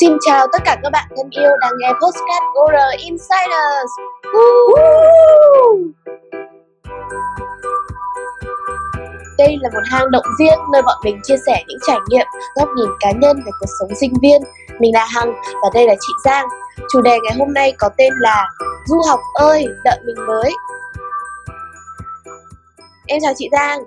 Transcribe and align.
Xin 0.00 0.16
chào 0.26 0.46
tất 0.52 0.58
cả 0.64 0.76
các 0.82 0.90
bạn 0.92 1.08
thân 1.16 1.30
yêu 1.30 1.50
đang 1.60 1.72
nghe 1.78 1.88
Postcard 1.88 2.44
OR 2.60 3.00
Insiders 3.04 3.92
Woo! 4.32 5.90
Đây 9.38 9.56
là 9.60 9.70
một 9.72 9.82
hang 9.90 10.10
động 10.10 10.24
riêng 10.38 10.58
nơi 10.72 10.82
bọn 10.82 10.96
mình 11.04 11.20
chia 11.22 11.36
sẻ 11.46 11.64
những 11.66 11.78
trải 11.86 11.98
nghiệm, 12.08 12.26
góc 12.56 12.68
nhìn 12.76 12.88
cá 13.00 13.12
nhân 13.12 13.36
về 13.36 13.50
cuộc 13.60 13.66
sống 13.80 13.90
sinh 14.00 14.12
viên 14.22 14.42
Mình 14.80 14.94
là 14.94 15.06
Hằng 15.14 15.32
và 15.62 15.68
đây 15.74 15.86
là 15.86 15.94
chị 16.00 16.12
Giang 16.24 16.46
Chủ 16.92 17.00
đề 17.00 17.18
ngày 17.24 17.36
hôm 17.38 17.54
nay 17.54 17.72
có 17.78 17.88
tên 17.96 18.12
là 18.20 18.48
Du 18.86 18.96
học 19.08 19.20
ơi, 19.34 19.66
đợi 19.84 19.98
mình 20.06 20.26
với 20.26 20.50
Em 23.06 23.18
chào 23.22 23.32
chị 23.36 23.48
Giang 23.52 23.80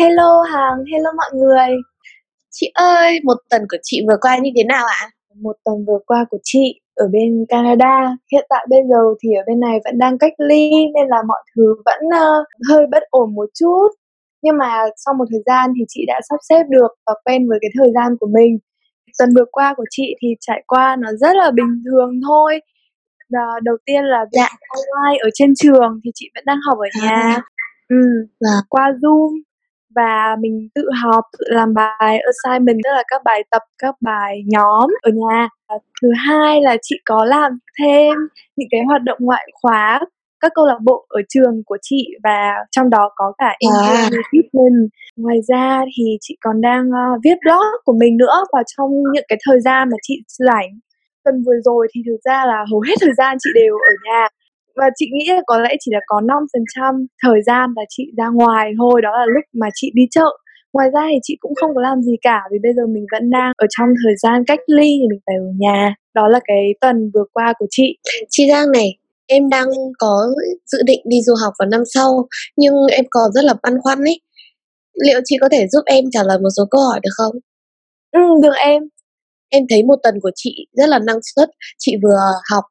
Hello 0.00 0.42
Hằng, 0.42 0.84
hello 0.92 1.12
mọi 1.16 1.30
người 1.32 1.76
Chị 2.50 2.70
ơi, 2.74 3.20
một 3.24 3.36
tuần 3.50 3.62
của 3.70 3.78
chị 3.82 4.00
vừa 4.08 4.16
qua 4.20 4.36
như 4.36 4.50
thế 4.56 4.64
nào 4.64 4.86
ạ? 4.86 4.96
À? 5.00 5.10
Một 5.40 5.56
tuần 5.64 5.84
vừa 5.86 5.98
qua 6.06 6.24
của 6.30 6.38
chị 6.42 6.80
ở 6.94 7.08
bên 7.12 7.44
Canada 7.48 8.16
Hiện 8.32 8.46
tại 8.48 8.66
bây 8.70 8.80
giờ 8.90 9.00
thì 9.22 9.28
ở 9.34 9.42
bên 9.46 9.60
này 9.60 9.78
vẫn 9.84 9.98
đang 9.98 10.18
cách 10.18 10.32
ly 10.38 10.70
Nên 10.94 11.08
là 11.08 11.16
mọi 11.28 11.42
thứ 11.56 11.74
vẫn 11.84 12.00
uh, 12.06 12.46
hơi 12.68 12.86
bất 12.90 13.02
ổn 13.10 13.34
một 13.34 13.48
chút 13.58 13.88
Nhưng 14.42 14.58
mà 14.58 14.84
sau 14.96 15.14
một 15.14 15.24
thời 15.30 15.42
gian 15.46 15.72
thì 15.78 15.84
chị 15.88 16.04
đã 16.06 16.20
sắp 16.28 16.36
xếp 16.48 16.62
được 16.68 16.88
và 17.06 17.14
quen 17.24 17.48
với 17.48 17.58
cái 17.62 17.70
thời 17.78 17.92
gian 17.94 18.16
của 18.20 18.28
mình 18.34 18.58
Tuần 19.18 19.30
vừa 19.36 19.44
qua 19.52 19.74
của 19.76 19.84
chị 19.90 20.14
thì 20.22 20.28
trải 20.40 20.62
qua 20.66 20.96
nó 20.96 21.08
rất 21.20 21.36
là 21.36 21.50
bình 21.50 21.82
thường 21.84 22.20
thôi 22.28 22.60
và 23.32 23.60
đầu 23.62 23.76
tiên 23.86 24.04
là 24.04 24.24
việc 24.32 24.38
dạ. 24.38 24.48
online 24.76 25.18
ở 25.22 25.28
trên 25.34 25.54
trường 25.56 26.00
thì 26.04 26.10
chị 26.14 26.30
vẫn 26.34 26.44
đang 26.46 26.58
học 26.66 26.78
ở 26.78 26.88
nhà 27.02 27.10
à. 27.10 27.42
ừ, 27.88 27.96
dạ. 28.40 28.56
qua 28.68 28.92
Zoom 29.02 29.40
và 29.94 30.36
mình 30.40 30.68
tự 30.74 30.84
học 31.02 31.24
tự 31.32 31.44
làm 31.48 31.74
bài 31.74 32.20
assignment 32.30 32.78
tức 32.84 32.90
là 32.94 33.02
các 33.08 33.22
bài 33.24 33.44
tập 33.50 33.62
các 33.78 33.94
bài 34.00 34.42
nhóm 34.46 34.90
ở 35.02 35.10
nhà. 35.14 35.48
Thứ 36.02 36.08
hai 36.28 36.60
là 36.62 36.76
chị 36.82 36.96
có 37.04 37.24
làm 37.24 37.58
thêm 37.80 38.16
những 38.56 38.68
cái 38.70 38.80
hoạt 38.86 39.02
động 39.02 39.18
ngoại 39.20 39.46
khóa 39.62 40.00
các 40.40 40.52
câu 40.54 40.66
lạc 40.66 40.78
bộ 40.84 41.06
ở 41.08 41.20
trường 41.28 41.62
của 41.66 41.76
chị 41.82 42.08
và 42.24 42.52
trong 42.70 42.90
đó 42.90 43.10
có 43.16 43.32
cả 43.38 43.56
English 43.58 44.12
à. 44.12 44.70
Ngoài 45.16 45.38
ra 45.48 45.84
thì 45.96 46.04
chị 46.20 46.36
còn 46.40 46.60
đang 46.60 46.84
uh, 46.88 47.20
viết 47.24 47.34
blog 47.44 47.66
của 47.84 47.92
mình 48.00 48.16
nữa 48.16 48.44
và 48.52 48.62
trong 48.76 48.90
những 49.12 49.24
cái 49.28 49.38
thời 49.46 49.60
gian 49.60 49.88
mà 49.90 49.96
chị 50.02 50.22
rảnh. 50.26 50.70
Tuần 51.24 51.42
vừa 51.46 51.60
rồi 51.64 51.88
thì 51.94 52.00
thực 52.06 52.16
ra 52.24 52.44
là 52.46 52.64
hầu 52.70 52.80
hết 52.80 52.94
thời 53.00 53.14
gian 53.18 53.36
chị 53.40 53.50
đều 53.54 53.74
ở 53.74 53.92
nhà 54.04 54.28
và 54.80 54.86
chị 54.96 55.06
nghĩ 55.12 55.26
là 55.28 55.42
có 55.46 55.60
lẽ 55.60 55.70
chỉ 55.80 55.90
là 55.94 56.00
có 56.06 56.20
5% 56.20 57.06
thời 57.22 57.42
gian 57.46 57.70
là 57.76 57.82
chị 57.88 58.04
ra 58.18 58.28
ngoài 58.38 58.66
thôi 58.78 59.02
đó 59.02 59.10
là 59.20 59.26
lúc 59.34 59.44
mà 59.60 59.68
chị 59.74 59.92
đi 59.94 60.02
chợ. 60.10 60.28
Ngoài 60.72 60.88
ra 60.94 61.02
thì 61.12 61.18
chị 61.22 61.36
cũng 61.40 61.54
không 61.54 61.74
có 61.74 61.80
làm 61.82 62.02
gì 62.02 62.12
cả 62.22 62.40
vì 62.52 62.58
bây 62.62 62.72
giờ 62.76 62.82
mình 62.94 63.06
vẫn 63.12 63.30
đang 63.30 63.52
ở 63.56 63.66
trong 63.78 63.88
thời 64.04 64.14
gian 64.22 64.44
cách 64.46 64.60
ly 64.66 64.90
thì 65.00 65.06
mình 65.10 65.20
phải 65.26 65.36
ở 65.36 65.50
nhà. 65.58 65.94
Đó 66.14 66.28
là 66.28 66.40
cái 66.44 66.74
tuần 66.80 67.10
vừa 67.14 67.24
qua 67.32 67.52
của 67.58 67.66
chị. 67.70 67.96
Chị 68.30 68.48
Giang 68.50 68.72
này 68.72 68.88
em 69.26 69.48
đang 69.48 69.68
có 69.98 70.26
dự 70.66 70.78
định 70.86 71.00
đi 71.04 71.16
du 71.22 71.34
học 71.44 71.52
vào 71.58 71.68
năm 71.68 71.82
sau 71.94 72.28
nhưng 72.56 72.74
em 72.90 73.04
còn 73.10 73.32
rất 73.32 73.44
là 73.44 73.54
băn 73.62 73.74
khoăn 73.82 73.98
ấy. 73.98 74.20
Liệu 75.06 75.20
chị 75.24 75.36
có 75.40 75.48
thể 75.52 75.66
giúp 75.68 75.82
em 75.86 76.04
trả 76.12 76.22
lời 76.22 76.38
một 76.38 76.48
số 76.56 76.64
câu 76.70 76.80
hỏi 76.80 77.00
được 77.02 77.10
không? 77.16 77.34
Ừ 78.12 78.20
được 78.42 78.54
em. 78.58 78.82
Em 79.48 79.64
thấy 79.70 79.82
một 79.82 79.96
tuần 80.02 80.14
của 80.22 80.30
chị 80.34 80.66
rất 80.72 80.88
là 80.88 80.98
năng 80.98 81.18
suất. 81.34 81.48
Chị 81.78 81.92
vừa 82.02 82.18
học 82.52 82.64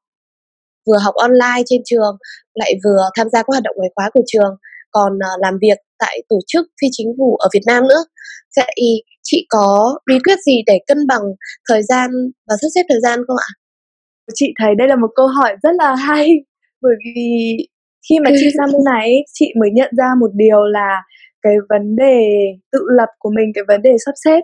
vừa 0.90 1.00
học 1.06 1.16
online 1.16 1.64
trên 1.66 1.82
trường 1.86 2.18
lại 2.54 2.74
vừa 2.84 3.02
tham 3.16 3.28
gia 3.30 3.40
các 3.40 3.48
hoạt 3.48 3.64
động 3.64 3.76
ngoại 3.78 3.92
khóa 3.96 4.10
của 4.14 4.24
trường 4.28 4.56
còn 4.92 5.14
uh, 5.14 5.42
làm 5.42 5.58
việc 5.62 5.78
tại 6.00 6.24
tổ 6.30 6.40
chức 6.48 6.66
phi 6.82 6.88
chính 6.92 7.14
phủ 7.18 7.36
ở 7.36 7.50
Việt 7.54 7.64
Nam 7.68 7.84
nữa. 7.84 8.04
Vậy 8.56 9.04
chị 9.24 9.46
có 9.50 10.00
bí 10.08 10.20
quyết 10.24 10.40
gì 10.46 10.62
để 10.66 10.80
cân 10.88 10.98
bằng 11.08 11.22
thời 11.70 11.84
gian 11.84 12.10
và 12.50 12.56
sắp 12.62 12.68
xếp 12.76 12.82
thời 12.90 13.00
gian 13.02 13.20
không 13.28 13.38
ạ? 13.38 13.50
Chị 14.34 14.54
thấy 14.60 14.76
đây 14.78 14.88
là 14.88 14.96
một 14.96 15.10
câu 15.16 15.28
hỏi 15.28 15.56
rất 15.64 15.72
là 15.80 15.96
hay 15.96 16.30
bởi 16.82 16.94
vì 17.06 17.58
khi 18.10 18.20
mà 18.20 18.32
chị 18.40 18.50
sang 18.58 18.72
bên 18.74 18.84
này 18.86 19.24
chị 19.34 19.54
mới 19.60 19.70
nhận 19.74 19.90
ra 19.98 20.06
một 20.20 20.32
điều 20.34 20.64
là 20.66 21.02
cái 21.42 21.54
vấn 21.70 21.96
đề 21.96 22.22
tự 22.72 22.80
lập 22.98 23.10
của 23.20 23.30
mình 23.36 23.52
cái 23.54 23.64
vấn 23.68 23.82
đề 23.82 23.96
sắp 24.06 24.14
xếp 24.26 24.40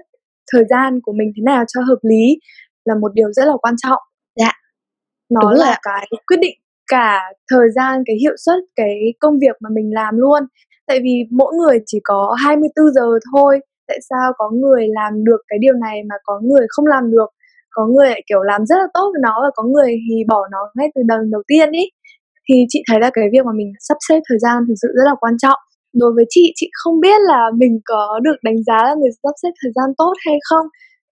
thời 0.53 0.63
gian 0.69 1.00
của 1.03 1.13
mình 1.13 1.31
thế 1.35 1.41
nào 1.45 1.63
cho 1.67 1.81
hợp 1.81 2.00
lý 2.01 2.39
là 2.85 2.95
một 3.01 3.11
điều 3.13 3.31
rất 3.31 3.45
là 3.45 3.53
quan 3.61 3.75
trọng 3.84 4.00
nó 5.29 5.41
Đúng 5.41 5.59
là 5.59 5.79
cái 5.83 6.07
quyết 6.27 6.37
định 6.39 6.55
cả 6.91 7.19
thời 7.51 7.67
gian 7.75 8.03
cái 8.05 8.15
hiệu 8.21 8.35
suất 8.45 8.59
cái 8.75 8.95
công 9.19 9.39
việc 9.39 9.55
mà 9.59 9.69
mình 9.73 9.93
làm 9.93 10.17
luôn. 10.17 10.43
Tại 10.87 10.99
vì 11.03 11.23
mỗi 11.31 11.53
người 11.55 11.79
chỉ 11.85 11.99
có 12.03 12.35
24 12.43 12.93
giờ 12.93 13.07
thôi 13.33 13.59
tại 13.87 13.99
sao 14.09 14.33
có 14.37 14.49
người 14.49 14.87
làm 14.87 15.23
được 15.23 15.41
cái 15.47 15.59
điều 15.61 15.73
này 15.73 16.03
mà 16.09 16.15
có 16.23 16.39
người 16.43 16.65
không 16.69 16.85
làm 16.85 17.11
được? 17.11 17.29
Có 17.71 17.85
người 17.87 18.09
lại 18.09 18.21
kiểu 18.29 18.41
làm 18.43 18.65
rất 18.65 18.75
là 18.75 18.87
tốt 18.93 19.11
với 19.13 19.21
nó 19.21 19.35
và 19.43 19.49
có 19.55 19.63
người 19.63 19.97
thì 20.09 20.15
bỏ 20.27 20.47
nó 20.51 20.57
ngay 20.75 20.87
từ 20.95 21.01
lần 21.09 21.31
đầu 21.31 21.41
tiên 21.47 21.71
ý. 21.71 21.89
Thì 22.49 22.55
chị 22.69 22.83
thấy 22.89 22.99
là 22.99 23.09
cái 23.13 23.25
việc 23.31 23.45
mà 23.45 23.51
mình 23.55 23.71
sắp 23.79 23.97
xếp 24.09 24.19
thời 24.29 24.39
gian 24.39 24.63
thực 24.67 24.73
sự 24.81 24.87
rất 24.87 25.03
là 25.05 25.15
quan 25.19 25.33
trọng. 25.37 25.59
Đối 25.93 26.11
với 26.15 26.25
chị 26.29 26.53
chị 26.55 26.69
không 26.83 26.99
biết 26.99 27.21
là 27.21 27.51
mình 27.57 27.79
có 27.85 28.19
được 28.23 28.35
đánh 28.43 28.63
giá 28.63 28.77
là 28.83 28.95
người 28.99 29.09
sắp 29.23 29.33
xếp 29.43 29.49
thời 29.63 29.71
gian 29.75 29.89
tốt 29.97 30.13
hay 30.25 30.35
không 30.49 30.67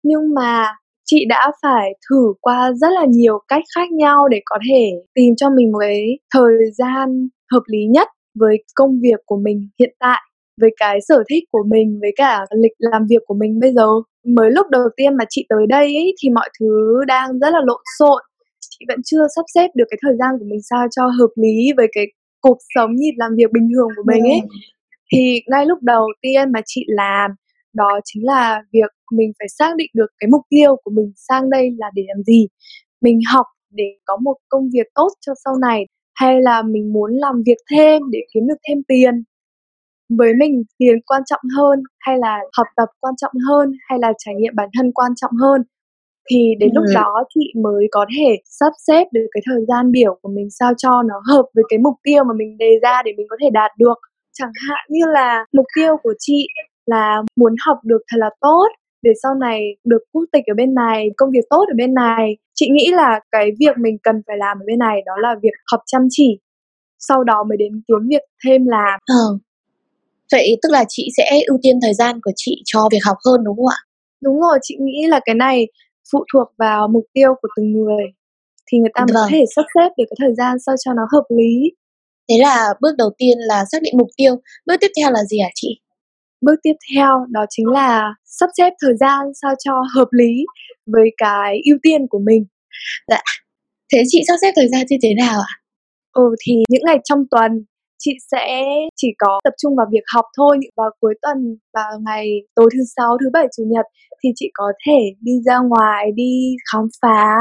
nhưng 0.03 0.35
mà 0.35 0.75
chị 1.11 1.25
đã 1.29 1.53
phải 1.63 1.91
thử 2.11 2.33
qua 2.41 2.73
rất 2.73 2.89
là 2.95 3.05
nhiều 3.09 3.39
cách 3.49 3.63
khác 3.75 3.93
nhau 3.93 4.29
để 4.29 4.41
có 4.45 4.59
thể 4.69 4.91
tìm 5.15 5.35
cho 5.37 5.51
mình 5.57 5.73
một 5.73 5.79
cái 5.81 6.19
thời 6.35 6.55
gian 6.79 7.29
hợp 7.53 7.63
lý 7.67 7.79
nhất 7.91 8.09
với 8.41 8.57
công 8.75 9.01
việc 9.03 9.21
của 9.27 9.37
mình 9.37 9.69
hiện 9.79 9.95
tại 10.01 10.21
với 10.61 10.71
cái 10.81 10.99
sở 11.09 11.23
thích 11.31 11.45
của 11.51 11.65
mình 11.71 11.99
với 12.01 12.11
cả 12.17 12.45
lịch 12.63 12.73
làm 12.79 13.07
việc 13.11 13.23
của 13.27 13.35
mình 13.35 13.61
bây 13.61 13.73
giờ. 13.73 13.87
Mới 14.27 14.51
lúc 14.51 14.67
đầu 14.71 14.85
tiên 14.97 15.17
mà 15.17 15.25
chị 15.31 15.47
tới 15.49 15.67
đây 15.69 15.87
ấy, 15.87 16.15
thì 16.23 16.31
mọi 16.31 16.49
thứ 16.61 17.01
đang 17.07 17.39
rất 17.39 17.53
là 17.53 17.61
lộn 17.65 17.81
xộn. 17.99 18.23
Chị 18.71 18.85
vẫn 18.89 18.99
chưa 19.05 19.27
sắp 19.37 19.43
xếp 19.55 19.69
được 19.75 19.85
cái 19.91 19.99
thời 20.03 20.15
gian 20.19 20.31
của 20.39 20.45
mình 20.51 20.63
sao 20.71 20.87
cho 20.97 21.03
hợp 21.07 21.33
lý 21.37 21.73
với 21.77 21.87
cái 21.93 22.07
cuộc 22.41 22.59
sống 22.75 22.91
nhịp 22.95 23.13
làm 23.17 23.31
việc 23.37 23.53
bình 23.53 23.69
thường 23.75 23.89
của 23.97 24.03
mình 24.07 24.23
ấy 24.23 24.41
thì 25.13 25.41
ngay 25.47 25.67
lúc 25.67 25.79
đầu 25.83 26.07
tiên 26.23 26.53
mà 26.53 26.61
chị 26.67 26.85
làm 26.89 27.31
đó 27.75 28.01
chính 28.05 28.27
là 28.27 28.63
việc 28.73 28.91
mình 29.13 29.33
phải 29.39 29.49
xác 29.49 29.77
định 29.77 29.91
được 29.95 30.07
cái 30.19 30.29
mục 30.33 30.43
tiêu 30.49 30.77
của 30.85 30.91
mình 30.91 31.13
sang 31.17 31.51
đây 31.51 31.71
là 31.79 31.91
để 31.95 32.03
làm 32.09 32.23
gì. 32.23 32.47
Mình 33.01 33.21
học 33.33 33.47
để 33.71 33.85
có 34.05 34.17
một 34.17 34.37
công 34.49 34.71
việc 34.73 34.87
tốt 34.95 35.09
cho 35.21 35.33
sau 35.45 35.57
này 35.57 35.87
hay 36.15 36.41
là 36.41 36.63
mình 36.63 36.93
muốn 36.93 37.13
làm 37.13 37.43
việc 37.47 37.59
thêm 37.71 38.03
để 38.11 38.19
kiếm 38.35 38.47
được 38.49 38.59
thêm 38.69 38.83
tiền? 38.89 39.23
Với 40.19 40.33
mình 40.39 40.63
tiền 40.79 40.97
quan 41.07 41.23
trọng 41.27 41.41
hơn 41.57 41.83
hay 41.99 42.19
là 42.19 42.39
học 42.59 42.67
tập 42.77 42.89
quan 43.01 43.15
trọng 43.17 43.33
hơn 43.49 43.73
hay 43.89 43.99
là 43.99 44.13
trải 44.19 44.35
nghiệm 44.35 44.53
bản 44.57 44.69
thân 44.77 44.93
quan 44.93 45.13
trọng 45.17 45.33
hơn? 45.41 45.63
Thì 46.31 46.55
đến 46.59 46.71
ừ. 46.71 46.75
lúc 46.75 46.85
đó 46.95 47.25
chị 47.35 47.53
mới 47.63 47.87
có 47.91 48.07
thể 48.19 48.37
sắp 48.45 48.73
xếp 48.87 49.05
được 49.13 49.27
cái 49.31 49.43
thời 49.47 49.65
gian 49.69 49.93
biểu 49.93 50.19
của 50.23 50.29
mình 50.29 50.49
sao 50.51 50.73
cho 50.79 51.03
nó 51.03 51.15
hợp 51.29 51.45
với 51.55 51.65
cái 51.69 51.79
mục 51.79 51.95
tiêu 52.03 52.25
mà 52.25 52.35
mình 52.37 52.59
đề 52.59 52.71
ra 52.83 53.03
để 53.05 53.13
mình 53.17 53.27
có 53.31 53.37
thể 53.43 53.51
đạt 53.53 53.71
được. 53.79 53.99
Chẳng 54.33 54.53
hạn 54.69 54.87
như 54.89 55.05
là 55.07 55.45
mục 55.53 55.67
tiêu 55.77 55.97
của 56.03 56.15
chị 56.19 56.47
là 56.87 57.23
muốn 57.37 57.55
học 57.67 57.79
được 57.85 58.03
thật 58.13 58.17
là 58.19 58.31
tốt 58.41 58.67
để 59.03 59.11
sau 59.23 59.35
này 59.35 59.77
được 59.85 60.03
quốc 60.13 60.25
tịch 60.33 60.45
ở 60.47 60.55
bên 60.57 60.75
này 60.75 61.09
công 61.17 61.31
việc 61.31 61.45
tốt 61.51 61.65
ở 61.69 61.75
bên 61.77 61.95
này. 61.95 62.37
Chị 62.55 62.69
nghĩ 62.71 62.91
là 62.93 63.21
cái 63.31 63.51
việc 63.61 63.79
mình 63.79 63.99
cần 64.03 64.23
phải 64.27 64.37
làm 64.37 64.59
ở 64.59 64.65
bên 64.67 64.79
này 64.79 65.03
đó 65.07 65.13
là 65.21 65.35
việc 65.43 65.55
học 65.73 65.81
chăm 65.87 66.03
chỉ 66.11 66.39
sau 66.99 67.25
đó 67.25 67.45
mới 67.49 67.57
đến 67.57 67.83
kiếm 67.89 68.09
việc 68.09 68.23
thêm 68.47 68.67
làm. 68.67 69.01
Ờ. 69.07 69.39
vậy 70.33 70.59
tức 70.63 70.69
là 70.73 70.85
chị 70.89 71.09
sẽ 71.17 71.41
ưu 71.49 71.59
tiên 71.63 71.79
thời 71.83 71.95
gian 71.95 72.21
của 72.23 72.33
chị 72.37 72.63
cho 72.65 72.89
việc 72.93 73.05
học 73.05 73.17
hơn 73.27 73.45
đúng 73.45 73.57
không 73.57 73.67
ạ? 73.67 73.79
Đúng 74.21 74.41
rồi 74.41 74.59
chị 74.63 74.77
nghĩ 74.81 75.07
là 75.07 75.21
cái 75.25 75.35
này 75.35 75.67
phụ 76.13 76.25
thuộc 76.33 76.49
vào 76.59 76.89
mục 76.89 77.05
tiêu 77.13 77.35
của 77.43 77.49
từng 77.57 77.73
người 77.73 78.05
thì 78.73 78.79
người 78.79 78.91
ta 78.95 79.01
mới 79.01 79.15
vâng. 79.15 79.23
có 79.25 79.29
thể 79.31 79.45
sắp 79.57 79.65
xếp 79.75 79.89
được 79.97 80.05
cái 80.11 80.17
thời 80.19 80.35
gian 80.35 80.57
sao 80.67 80.75
cho 80.85 80.93
nó 80.93 81.03
hợp 81.13 81.25
lý. 81.39 81.71
Thế 82.29 82.35
là 82.39 82.69
bước 82.81 82.97
đầu 82.99 83.11
tiên 83.19 83.39
là 83.39 83.65
xác 83.73 83.83
định 83.83 83.95
mục 83.99 84.09
tiêu. 84.17 84.37
Bước 84.67 84.77
tiếp 84.81 84.91
theo 84.97 85.11
là 85.11 85.25
gì 85.25 85.39
hả 85.39 85.49
chị 85.55 85.81
bước 86.41 86.55
tiếp 86.63 86.73
theo 86.95 87.27
đó 87.31 87.45
chính 87.51 87.67
là 87.67 88.15
sắp 88.25 88.51
xếp 88.59 88.73
thời 88.83 88.97
gian 89.01 89.19
sao 89.43 89.55
cho 89.65 89.73
hợp 89.97 90.09
lý 90.11 90.45
với 90.87 91.11
cái 91.17 91.61
ưu 91.71 91.79
tiên 91.83 92.07
của 92.11 92.19
mình. 92.19 92.45
Dạ 93.09 93.21
thế 93.93 94.03
chị 94.09 94.23
sắp 94.29 94.35
xếp 94.43 94.53
thời 94.57 94.69
gian 94.69 94.87
như 94.91 94.97
thế 95.03 95.15
nào 95.19 95.41
ạ? 95.41 95.53
Ừ 96.13 96.23
thì 96.47 96.53
những 96.69 96.83
ngày 96.87 96.99
trong 97.05 97.25
tuần 97.31 97.53
chị 97.99 98.13
sẽ 98.33 98.65
chỉ 98.97 99.09
có 99.19 99.41
tập 99.45 99.53
trung 99.63 99.77
vào 99.77 99.87
việc 99.93 100.05
học 100.15 100.25
thôi, 100.37 100.59
vào 100.77 100.91
cuối 101.01 101.15
tuần 101.23 101.57
vào 101.75 101.91
ngày 102.07 102.27
tối 102.55 102.71
thứ 102.73 102.81
sáu, 102.97 103.17
thứ 103.21 103.31
bảy, 103.33 103.47
chủ 103.57 103.63
nhật 103.67 103.87
thì 104.25 104.29
chị 104.35 104.51
có 104.55 104.65
thể 104.87 104.99
đi 105.21 105.33
ra 105.47 105.59
ngoài, 105.59 106.07
đi 106.15 106.33
khám 106.73 106.85
phá 107.03 107.37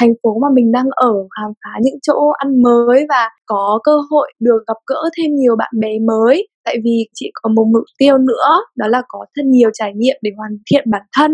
thành 0.00 0.12
phố 0.22 0.38
mà 0.42 0.48
mình 0.54 0.72
đang 0.72 0.86
ở, 0.90 1.14
khám 1.40 1.52
phá 1.64 1.78
những 1.82 1.98
chỗ 2.02 2.30
ăn 2.38 2.62
mới 2.62 3.06
và 3.08 3.28
có 3.46 3.80
cơ 3.84 3.92
hội 4.10 4.32
được 4.40 4.58
gặp 4.68 4.76
gỡ 4.86 5.00
thêm 5.18 5.30
nhiều 5.34 5.56
bạn 5.56 5.70
bè 5.80 5.92
mới 6.06 6.48
tại 6.68 6.76
vì 6.84 6.96
chị 7.14 7.30
có 7.34 7.50
một 7.56 7.66
mục 7.74 7.84
tiêu 7.98 8.18
nữa 8.18 8.48
đó 8.76 8.86
là 8.88 9.02
có 9.08 9.26
thật 9.36 9.42
nhiều 9.46 9.70
trải 9.72 9.92
nghiệm 9.96 10.16
để 10.22 10.30
hoàn 10.36 10.50
thiện 10.70 10.90
bản 10.90 11.02
thân 11.16 11.30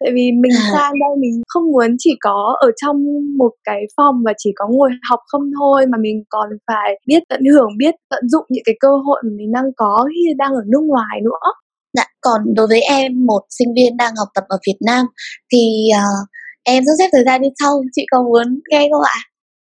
tại 0.00 0.10
vì 0.14 0.24
mình 0.42 0.52
à. 0.58 0.70
sang 0.72 0.92
đây 1.00 1.10
mình 1.18 1.42
không 1.48 1.72
muốn 1.72 1.96
chỉ 1.98 2.10
có 2.20 2.56
ở 2.60 2.70
trong 2.82 2.96
một 3.38 3.52
cái 3.64 3.82
phòng 3.96 4.14
và 4.24 4.32
chỉ 4.38 4.50
có 4.56 4.64
ngồi 4.70 4.90
học 5.10 5.20
không 5.26 5.42
thôi 5.58 5.86
mà 5.86 5.98
mình 6.00 6.24
còn 6.28 6.48
phải 6.66 7.00
biết 7.06 7.22
tận 7.28 7.40
hưởng 7.52 7.70
biết 7.78 7.94
tận 8.10 8.28
dụng 8.28 8.44
những 8.48 8.64
cái 8.66 8.74
cơ 8.80 8.88
hội 8.88 9.20
mà 9.24 9.30
mình 9.36 9.52
đang 9.52 9.64
có 9.76 10.06
khi 10.14 10.34
đang 10.38 10.52
ở 10.52 10.62
nước 10.66 10.82
ngoài 10.86 11.20
nữa 11.22 11.48
dạ 11.92 12.04
còn 12.20 12.40
đối 12.56 12.66
với 12.66 12.80
em 12.80 13.26
một 13.26 13.42
sinh 13.50 13.68
viên 13.76 13.96
đang 13.96 14.12
học 14.18 14.28
tập 14.34 14.44
ở 14.48 14.58
Việt 14.66 14.78
Nam 14.86 15.06
thì 15.52 15.88
uh, 15.94 16.28
Em 16.72 16.82
sắp 16.86 16.92
xếp 16.98 17.08
thời 17.12 17.24
gian 17.26 17.42
như 17.42 17.48
sau, 17.58 17.82
chị 17.92 18.06
có 18.10 18.22
muốn 18.22 18.60
nghe 18.70 18.88
không 18.92 19.02
ạ? 19.02 19.18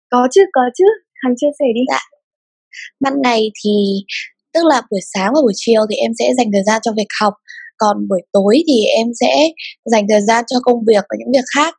Có 0.09 0.27
chứ, 0.31 0.41
có 0.53 0.61
chứ, 0.77 0.85
Hằng 1.21 1.33
chia 1.37 1.47
sẻ 1.59 1.65
đi. 1.75 1.81
Dạ. 1.91 1.99
Ban 2.99 3.13
ngày 3.23 3.51
thì 3.63 3.71
tức 4.53 4.65
là 4.65 4.81
buổi 4.91 4.99
sáng 5.13 5.31
và 5.35 5.41
buổi 5.41 5.53
chiều 5.55 5.81
thì 5.89 5.95
em 5.95 6.11
sẽ 6.19 6.25
dành 6.37 6.47
thời 6.53 6.63
gian 6.63 6.81
cho 6.83 6.91
việc 6.97 7.07
học, 7.21 7.33
còn 7.77 8.07
buổi 8.09 8.21
tối 8.31 8.63
thì 8.67 8.85
em 8.85 9.07
sẽ 9.19 9.49
dành 9.85 10.05
thời 10.09 10.21
gian 10.21 10.43
cho 10.47 10.59
công 10.63 10.79
việc 10.87 11.03
và 11.09 11.15
những 11.19 11.31
việc 11.33 11.45
khác. 11.55 11.73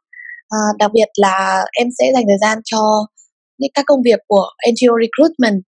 À, 0.49 0.59
đặc 0.79 0.91
biệt 0.95 1.09
là 1.21 1.65
em 1.73 1.89
sẽ 1.99 2.05
dành 2.15 2.25
thời 2.29 2.39
gian 2.41 2.59
cho 2.65 3.07
những 3.59 3.71
các 3.75 3.85
công 3.87 4.03
việc 4.05 4.21
của 4.27 4.47
NGO 4.71 4.95
Recruitment. 5.03 5.63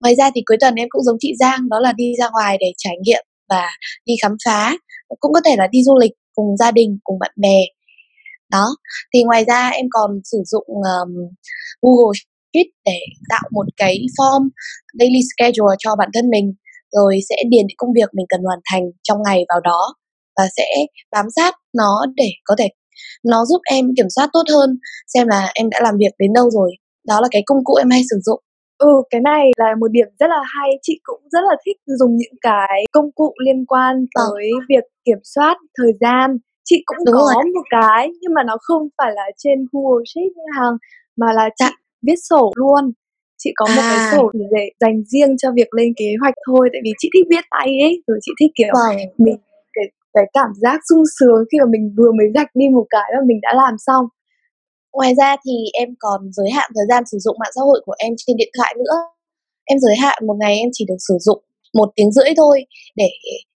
Ngoài 0.00 0.14
ra 0.14 0.30
thì 0.34 0.42
cuối 0.46 0.56
tuần 0.60 0.74
em 0.74 0.88
cũng 0.90 1.04
giống 1.04 1.16
chị 1.20 1.32
Giang, 1.40 1.68
đó 1.68 1.80
là 1.80 1.92
đi 1.92 2.12
ra 2.18 2.28
ngoài 2.32 2.56
để 2.60 2.72
trải 2.78 2.94
nghiệm 3.02 3.24
và 3.48 3.66
đi 4.06 4.14
khám 4.22 4.36
phá. 4.44 4.76
Cũng 5.20 5.32
có 5.32 5.40
thể 5.44 5.56
là 5.58 5.66
đi 5.66 5.82
du 5.82 5.98
lịch 5.98 6.12
cùng 6.34 6.56
gia 6.56 6.70
đình, 6.70 6.98
cùng 7.04 7.18
bạn 7.18 7.32
bè. 7.36 7.60
Đó. 8.50 8.66
Thì 9.14 9.22
ngoài 9.22 9.44
ra 9.44 9.68
em 9.68 9.86
còn 9.90 10.10
sử 10.24 10.38
dụng 10.46 10.66
um, 10.68 11.14
Google 11.82 12.18
Sheet 12.58 12.66
để 12.84 12.98
tạo 13.28 13.42
một 13.52 13.66
cái 13.76 13.98
form 14.18 14.48
daily 14.98 15.20
schedule 15.36 15.76
cho 15.78 15.96
bản 15.96 16.08
thân 16.14 16.30
mình 16.30 16.54
rồi 16.96 17.18
sẽ 17.28 17.36
điền 17.48 17.66
những 17.66 17.76
công 17.78 17.92
việc 17.94 18.08
mình 18.12 18.26
cần 18.28 18.40
hoàn 18.42 18.58
thành 18.72 18.82
trong 19.02 19.18
ngày 19.26 19.44
vào 19.48 19.60
đó 19.60 19.94
và 20.36 20.44
sẽ 20.56 20.66
bám 21.12 21.26
sát 21.36 21.54
nó 21.76 22.04
để 22.16 22.30
có 22.44 22.54
thể 22.58 22.68
nó 23.24 23.44
giúp 23.44 23.60
em 23.70 23.84
kiểm 23.96 24.06
soát 24.16 24.28
tốt 24.32 24.42
hơn 24.54 24.78
xem 25.14 25.28
là 25.28 25.50
em 25.54 25.70
đã 25.70 25.78
làm 25.82 25.94
việc 25.98 26.12
đến 26.18 26.32
đâu 26.32 26.50
rồi 26.50 26.70
đó 27.08 27.20
là 27.20 27.28
cái 27.30 27.42
công 27.46 27.64
cụ 27.64 27.74
em 27.74 27.90
hay 27.90 28.02
sử 28.10 28.16
dụng 28.24 28.40
Ừ, 28.78 28.88
cái 29.10 29.20
này 29.20 29.44
là 29.56 29.74
một 29.80 29.88
điểm 29.90 30.06
rất 30.18 30.26
là 30.30 30.42
hay. 30.54 30.70
Chị 30.82 31.00
cũng 31.02 31.20
rất 31.32 31.40
là 31.48 31.56
thích 31.66 31.76
dùng 32.00 32.16
những 32.16 32.36
cái 32.40 32.84
công 32.92 33.12
cụ 33.12 33.34
liên 33.46 33.66
quan 33.66 33.94
Ờ. 34.14 34.24
tới 34.24 34.50
việc 34.68 34.84
kiểm 35.04 35.18
soát 35.34 35.56
thời 35.78 35.92
gian. 36.00 36.36
Chị 36.64 36.82
cũng 36.86 36.96
Đúng 37.06 37.14
có 37.14 37.20
rồi. 37.34 37.44
một 37.54 37.66
cái 37.70 38.08
nhưng 38.20 38.34
mà 38.34 38.42
nó 38.42 38.56
không 38.60 38.82
phải 38.98 39.12
là 39.14 39.22
trên 39.38 39.58
Google 39.72 40.04
Sheet 40.14 40.24
như 40.36 40.42
Hằng 40.58 40.74
mà 41.16 41.32
là 41.32 41.48
chị 41.56 41.64
Dạ. 41.64 41.70
Viết 42.06 42.18
sổ 42.30 42.52
luôn. 42.56 42.92
Chị 43.42 43.50
có 43.56 43.66
một 43.76 43.82
cái 43.88 43.98
À. 43.98 44.08
sổ 44.12 44.30
để 44.52 44.64
dành 44.80 44.96
riêng 45.10 45.36
cho 45.38 45.48
việc 45.56 45.74
lên 45.74 45.92
kế 45.96 46.10
hoạch 46.20 46.34
thôi 46.46 46.68
tại 46.72 46.80
vì 46.84 46.92
chị 46.98 47.08
thích 47.14 47.26
viết 47.30 47.44
tay 47.50 47.68
ấy, 47.88 48.02
rồi 48.06 48.18
chị 48.22 48.32
thích 48.40 48.52
kiểu 48.58 48.72
Vâng. 48.74 48.96
mình 49.18 49.36
cái 49.72 49.84
cái 50.14 50.24
cảm 50.32 50.50
giác 50.62 50.78
sung 50.88 51.02
sướng 51.20 51.44
khi 51.52 51.58
mà 51.58 51.66
mình 51.70 51.94
vừa 51.96 52.12
mới 52.18 52.26
gạch 52.34 52.50
đi 52.54 52.66
một 52.68 52.86
cái 52.90 53.08
mà 53.14 53.22
mình 53.26 53.38
đã 53.42 53.52
làm 53.56 53.74
xong. 53.86 54.04
Ngoài 54.92 55.14
ra 55.14 55.36
thì 55.46 55.52
em 55.72 55.88
còn 55.98 56.20
giới 56.32 56.50
hạn 56.50 56.70
thời 56.74 56.86
gian 56.88 57.02
sử 57.06 57.18
dụng 57.18 57.36
mạng 57.40 57.52
xã 57.56 57.60
hội 57.68 57.80
của 57.86 57.94
em 57.98 58.12
trên 58.16 58.36
điện 58.36 58.48
thoại 58.58 58.74
nữa. 58.78 58.94
Em 59.64 59.78
giới 59.78 59.96
hạn 59.96 60.18
một 60.26 60.36
ngày 60.40 60.54
em 60.56 60.68
chỉ 60.72 60.84
được 60.88 61.00
sử 61.08 61.14
dụng 61.20 61.42
một 61.74 61.88
tiếng 61.96 62.12
rưỡi 62.12 62.30
thôi 62.36 62.64
để 62.96 63.08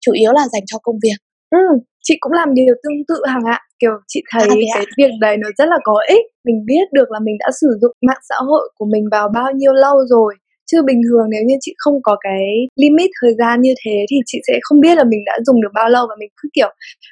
chủ 0.00 0.12
yếu 0.12 0.32
là 0.32 0.48
dành 0.52 0.62
cho 0.66 0.78
công 0.82 0.96
việc. 1.02 1.16
Ừ, 1.50 1.58
chị 2.02 2.16
cũng 2.20 2.32
làm 2.32 2.54
điều 2.54 2.74
tương 2.82 3.04
tự 3.08 3.22
Hằng 3.26 3.44
ạ. 3.46 3.60
Kiểu 3.80 3.90
chị 4.08 4.22
thấy 4.32 4.48
À, 4.48 4.74
cái 4.74 4.84
việc 4.98 5.10
đấy 5.20 5.36
nó 5.36 5.48
rất 5.58 5.68
là 5.68 5.78
có 5.84 5.94
ích. 6.08 6.24
Mình 6.44 6.64
biết 6.66 6.92
được 6.92 7.10
là 7.10 7.18
mình 7.22 7.36
đã 7.38 7.48
sử 7.60 7.68
dụng 7.80 7.92
mạng 8.06 8.22
xã 8.28 8.34
hội 8.48 8.70
của 8.76 8.86
mình 8.92 9.04
vào 9.12 9.28
bao 9.34 9.52
nhiêu 9.52 9.72
lâu 9.72 9.96
rồi. 10.06 10.34
Chứ 10.72 10.82
bình 10.82 11.00
thường 11.08 11.26
nếu 11.30 11.42
như 11.46 11.54
chị 11.60 11.74
không 11.78 12.02
có 12.02 12.16
cái 12.20 12.42
limit 12.76 13.10
thời 13.20 13.34
gian 13.38 13.60
như 13.60 13.74
thế 13.84 14.06
thì 14.10 14.16
chị 14.26 14.38
sẽ 14.46 14.58
không 14.62 14.80
biết 14.80 14.94
là 14.98 15.04
mình 15.04 15.20
đã 15.26 15.38
dùng 15.46 15.60
được 15.62 15.72
bao 15.74 15.88
lâu 15.88 16.06
và 16.08 16.14
mình 16.18 16.28
cứ 16.42 16.48
kiểu 16.52 16.68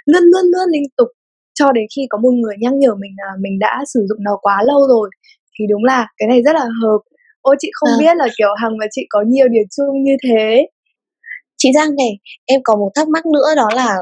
lướt 0.07 0.21
lướt 0.21 0.43
lướt 0.53 0.67
liên 0.73 0.83
tục 0.97 1.09
cho 1.55 1.73
đến 1.73 1.85
khi 1.97 2.03
có 2.11 2.19
một 2.19 2.31
người 2.31 2.55
nhắc 2.59 2.75
nhở 2.75 2.95
mình 2.95 3.13
là 3.17 3.33
mình 3.41 3.59
đã 3.59 3.83
sử 3.95 4.01
dụng 4.09 4.19
nó 4.23 4.39
quá 4.43 4.63
lâu 4.67 4.81
rồi. 4.89 5.11
Thì 5.59 5.65
đúng 5.71 5.85
là 5.85 6.07
cái 6.19 6.29
này 6.29 6.43
rất 6.43 6.53
là 6.55 6.67
hợp. 6.83 6.99
Ôi 7.41 7.57
chị 7.59 7.71
không 7.73 7.91
Vâng. 7.91 8.01
biết 8.01 8.17
là 8.17 8.29
kiểu 8.39 8.49
Hằng 8.57 8.79
và 8.81 8.87
chị 8.91 9.07
có 9.11 9.23
nhiều 9.27 9.49
điểm 9.49 9.67
chung 9.77 10.03
như 10.03 10.17
thế. 10.29 10.67
Chị 11.57 11.69
Giang 11.75 11.97
này, 11.97 12.19
em 12.47 12.61
có 12.65 12.77
một 12.77 12.91
thắc 12.95 13.09
mắc 13.09 13.27
nữa 13.27 13.49
đó 13.57 13.69
là 13.77 13.97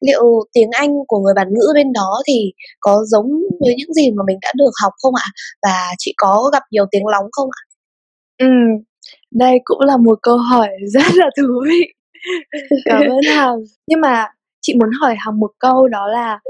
liệu 0.00 0.24
tiếng 0.52 0.70
Anh 0.70 0.90
của 1.08 1.18
người 1.18 1.34
bản 1.36 1.48
ngữ 1.50 1.72
bên 1.74 1.92
đó 1.92 2.22
thì 2.26 2.52
có 2.80 3.04
giống 3.04 3.26
với 3.60 3.74
những 3.78 3.92
gì 3.92 4.10
mà 4.10 4.22
mình 4.26 4.38
đã 4.42 4.52
được 4.56 4.70
học 4.82 4.92
không 5.02 5.14
ạ? 5.14 5.26
Và 5.62 5.94
chị 5.98 6.14
có 6.16 6.50
gặp 6.52 6.62
nhiều 6.70 6.84
tiếng 6.90 7.06
lóng 7.06 7.26
không 7.32 7.48
ạ? 7.60 7.62
Ừ, 8.38 8.46
đây 9.30 9.58
cũng 9.64 9.80
là 9.80 9.96
một 9.96 10.18
câu 10.22 10.36
hỏi 10.36 10.68
rất 10.88 11.14
là 11.14 11.30
thú 11.40 11.64
vị. 11.68 11.80
Cảm 12.84 13.02
ơn 13.10 13.34
Hằng. 13.36 13.56
Nhưng 13.86 14.00
mà 14.00 14.26
chị 14.62 14.74
muốn 14.74 14.90
hỏi 15.00 15.14
Hằng 15.18 15.40
một 15.40 15.50
câu 15.58 15.88
đó 15.88 16.08
là 16.08 16.40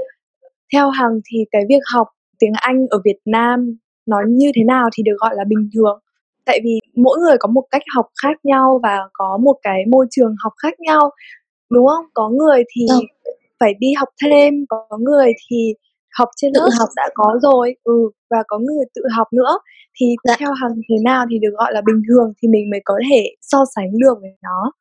theo 0.73 0.89
Hằng 0.89 1.19
thì 1.31 1.37
cái 1.51 1.61
việc 1.69 1.81
học 1.93 2.07
tiếng 2.39 2.53
Anh 2.55 2.87
ở 2.89 3.01
Việt 3.05 3.19
Nam 3.25 3.77
nó 4.05 4.17
như 4.29 4.51
thế 4.55 4.63
nào 4.63 4.89
thì 4.93 5.03
được 5.03 5.15
gọi 5.17 5.35
là 5.35 5.43
bình 5.47 5.69
thường? 5.73 5.99
Tại 6.45 6.59
vì 6.63 6.79
mỗi 6.95 7.19
người 7.19 7.37
có 7.39 7.47
một 7.47 7.63
cách 7.71 7.81
học 7.95 8.05
khác 8.23 8.37
nhau 8.43 8.79
và 8.83 8.99
có 9.13 9.37
một 9.43 9.55
cái 9.61 9.81
môi 9.91 10.05
trường 10.11 10.35
học 10.43 10.53
khác 10.63 10.79
nhau, 10.79 11.11
đúng 11.71 11.87
không? 11.87 12.05
Có 12.13 12.29
người 12.29 12.63
thì 12.75 12.85
Vâng. 12.89 12.99
Phải 13.59 13.73
đi 13.79 13.87
học 13.99 14.09
thêm, 14.23 14.53
có 14.69 14.97
người 14.99 15.31
thì 15.49 15.73
học 16.17 16.29
trên 16.37 16.51
Tự 16.53 16.59
lớp 16.61 16.69
học. 16.79 16.89
đã 16.95 17.09
có 17.15 17.39
rồi, 17.41 17.75
ừ, 17.83 17.93
và 18.29 18.37
có 18.47 18.57
người 18.59 18.85
tự 18.95 19.01
học 19.17 19.27
nữa. 19.33 19.59
Thì 19.99 20.05
Dạ. 20.23 20.35
theo 20.39 20.51
Hằng 20.53 20.75
thế 20.89 20.95
nào 21.03 21.25
thì 21.31 21.39
được 21.41 21.53
gọi 21.57 21.71
là 21.73 21.81
bình 21.85 22.01
thường 22.09 22.33
thì 22.41 22.47
mình 22.47 22.69
mới 22.71 22.79
có 22.85 22.93
thể 23.11 23.23
so 23.41 23.57
sánh 23.75 23.91
được 23.99 24.15
với 24.21 24.29
nó? 24.41 24.71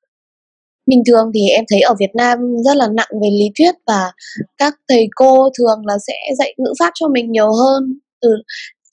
Bình 0.87 1.03
thường 1.07 1.31
thì 1.35 1.49
em 1.49 1.65
thấy 1.71 1.81
ở 1.81 1.95
Việt 2.01 2.11
Nam 2.15 2.39
rất 2.65 2.77
là 2.77 2.89
nặng 2.95 3.09
về 3.23 3.29
lý 3.31 3.47
thuyết 3.59 3.75
và 3.87 4.13
các 4.59 4.75
thầy 4.89 5.09
cô 5.17 5.49
thường 5.59 5.87
là 5.87 5.95
sẽ 6.07 6.15
dạy 6.39 6.55
ngữ 6.59 6.73
pháp 6.79 6.91
cho 6.95 7.09
mình 7.09 7.33
nhiều 7.33 7.51
hơn. 7.53 7.99
Ừ, 8.21 8.31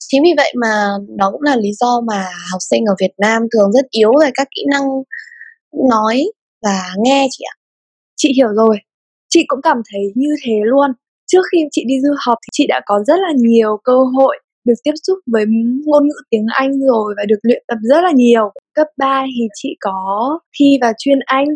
chính 0.08 0.22
vì 0.22 0.30
vậy 0.36 0.52
mà 0.60 0.88
đó 1.18 1.30
cũng 1.32 1.42
là 1.42 1.56
lý 1.56 1.72
do 1.80 2.00
mà 2.06 2.24
học 2.52 2.58
sinh 2.70 2.84
ở 2.84 2.94
Việt 3.00 3.12
Nam 3.18 3.42
thường 3.52 3.72
rất 3.72 3.86
yếu 3.90 4.12
về 4.20 4.30
các 4.34 4.48
kỹ 4.56 4.64
năng 4.70 4.82
nói 5.90 6.24
và 6.62 6.80
nghe 7.04 7.26
chị 7.30 7.44
ạ. 7.52 7.54
Chị 8.16 8.32
hiểu 8.36 8.48
rồi. 8.48 8.76
Chị 9.34 9.44
cũng 9.48 9.62
cảm 9.62 9.76
thấy 9.92 10.02
như 10.14 10.34
thế 10.44 10.52
luôn. 10.64 10.90
Trước 11.26 11.40
khi 11.52 11.58
chị 11.70 11.84
đi 11.86 11.94
du 12.00 12.14
học 12.26 12.38
thì 12.42 12.48
chị 12.52 12.66
đã 12.68 12.80
có 12.86 13.04
rất 13.06 13.18
là 13.20 13.32
nhiều 13.36 13.76
cơ 13.84 13.96
hội 14.16 14.38
được 14.64 14.74
tiếp 14.84 14.92
xúc 15.06 15.18
với 15.26 15.44
ngôn 15.86 16.06
ngữ 16.06 16.14
tiếng 16.30 16.46
Anh 16.48 16.70
rồi 16.80 17.14
và 17.16 17.24
được 17.28 17.38
luyện 17.42 17.64
tập 17.68 17.78
rất 17.82 18.00
là 18.04 18.10
nhiều. 18.12 18.52
Cấp 18.74 18.86
3 18.98 19.24
thì 19.26 19.42
chị 19.54 19.76
có 19.80 20.38
thi 20.58 20.78
vào 20.80 20.92
chuyên 20.98 21.18
Anh 21.26 21.46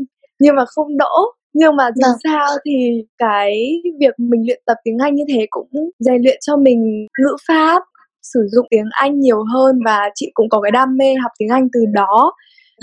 nhưng 0.41 0.57
mà 0.57 0.65
không 0.67 0.99
đỗ. 0.99 1.33
Nhưng 1.55 1.77
mà 1.77 1.91
dù 1.95 2.03
Vâng. 2.03 2.17
sao 2.25 2.49
thì 2.67 3.05
cái 3.19 3.83
việc 4.01 4.15
mình 4.19 4.47
luyện 4.47 4.63
tập 4.67 4.77
tiếng 4.85 4.99
Anh 4.99 5.15
như 5.15 5.25
thế 5.29 5.47
cũng 5.51 5.69
rèn 5.99 6.23
luyện 6.23 6.39
cho 6.41 6.57
mình 6.57 7.07
ngữ 7.19 7.37
pháp, 7.49 7.83
sử 8.23 8.41
dụng 8.53 8.67
tiếng 8.71 8.89
Anh 8.91 9.21
nhiều 9.21 9.45
hơn 9.55 9.79
và 9.85 10.11
chị 10.15 10.31
cũng 10.35 10.49
có 10.49 10.61
cái 10.61 10.71
đam 10.71 10.97
mê 10.97 11.15
học 11.23 11.33
tiếng 11.39 11.49
Anh 11.49 11.69
từ 11.73 11.81
đó. 11.93 12.33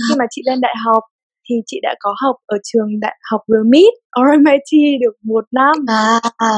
Khi 0.09 0.15
mà 0.19 0.25
chị 0.29 0.41
lên 0.45 0.61
đại 0.61 0.75
học 0.85 1.03
thì 1.49 1.55
chị 1.65 1.79
đã 1.83 1.95
có 1.99 2.15
học 2.23 2.35
ở 2.45 2.57
trường 2.63 2.99
đại 2.99 3.15
học 3.31 3.41
RMIT, 3.47 3.93
RMIT 4.15 5.01
được 5.01 5.15
một 5.23 5.45
năm. 5.51 5.75
À, 6.37 6.53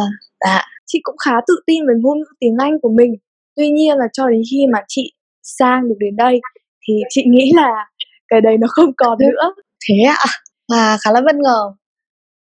dạ. 0.46 0.62
Chị 0.86 1.00
cũng 1.04 1.16
khá 1.26 1.32
tự 1.48 1.56
tin 1.68 1.86
với 1.86 1.96
ngôn 2.00 2.18
ngữ 2.20 2.34
tiếng 2.40 2.58
Anh 2.60 2.74
của 2.82 2.90
mình. 2.90 3.14
Tuy 3.56 3.70
nhiên 3.70 3.98
là 3.98 4.06
cho 4.14 4.28
đến 4.28 4.42
khi 4.52 4.66
mà 4.74 4.80
chị 4.88 5.14
sang 5.44 5.90
được 5.90 5.96
đến 6.00 6.16
đây 6.16 6.40
thì 6.88 6.94
chị 7.10 7.24
nghĩ 7.28 7.52
là 7.56 7.86
cái 8.28 8.42
đấy 8.42 8.58
nó 8.58 8.68
không 8.70 8.92
còn 8.98 9.18
nữa. 9.20 9.54
Thế 9.90 9.96
ạ? 10.08 10.26
À, 10.68 10.98
khá 11.02 11.12
là 11.12 11.22
bất 11.22 11.36
ngờ. 11.36 11.62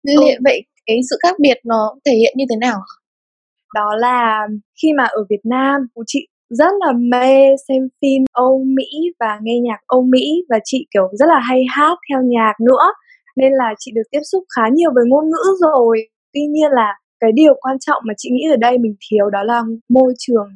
Ừ. 0.08 0.13
Liệu 0.22 0.39
vậy 0.44 0.63
cái 0.86 0.98
sự 1.10 1.18
khác 1.24 1.36
biệt 1.39 1.58
nó 1.63 1.96
thể 2.06 2.12
hiện 2.16 2.34
như 2.38 2.46
thế 2.50 2.56
nào? 2.62 2.80
Đó 3.75 3.96
là 3.96 4.48
khi 4.82 4.88
mà 4.98 5.04
ở 5.04 5.25
Việt 5.30 5.42
Nam 5.44 5.82
chị 6.08 6.27
rất 6.50 6.74
là 6.80 6.94
mê 6.94 7.56
xem 7.68 7.88
phim 8.01 8.24
Âu 8.32 8.63
Mỹ 8.75 9.12
và 9.20 9.39
nghe 9.42 9.60
nhạc 9.60 9.80
Âu 9.88 10.01
Mỹ 10.01 10.46
và 10.50 10.60
chị 10.63 10.88
kiểu 10.94 11.08
rất 11.13 11.25
là 11.30 11.39
hay 11.39 11.63
hát 11.70 11.98
theo 12.10 12.22
nhạc 12.24 12.54
nữa 12.60 12.94
nên 13.38 13.51
là 13.54 13.74
chị 13.80 13.92
được 13.96 14.01
tiếp 14.12 14.20
xúc 14.32 14.44
khá 14.56 14.62
nhiều 14.74 14.92
với 14.96 15.04
ngôn 15.08 15.25
ngữ 15.25 15.46
rồi. 15.62 15.98
Tuy 16.34 16.42
nhiên 16.42 16.72
là 16.72 16.94
cái 17.20 17.32
điều 17.32 17.54
quan 17.62 17.77
trọng 17.80 18.01
mà 18.08 18.13
chị 18.18 18.30
nghĩ 18.32 18.44
ở 18.51 18.56
đây 18.58 18.77
mình 18.77 18.96
thiếu 19.10 19.30
đó 19.30 19.44
là 19.44 19.62
môi 19.89 20.13
trường. 20.20 20.48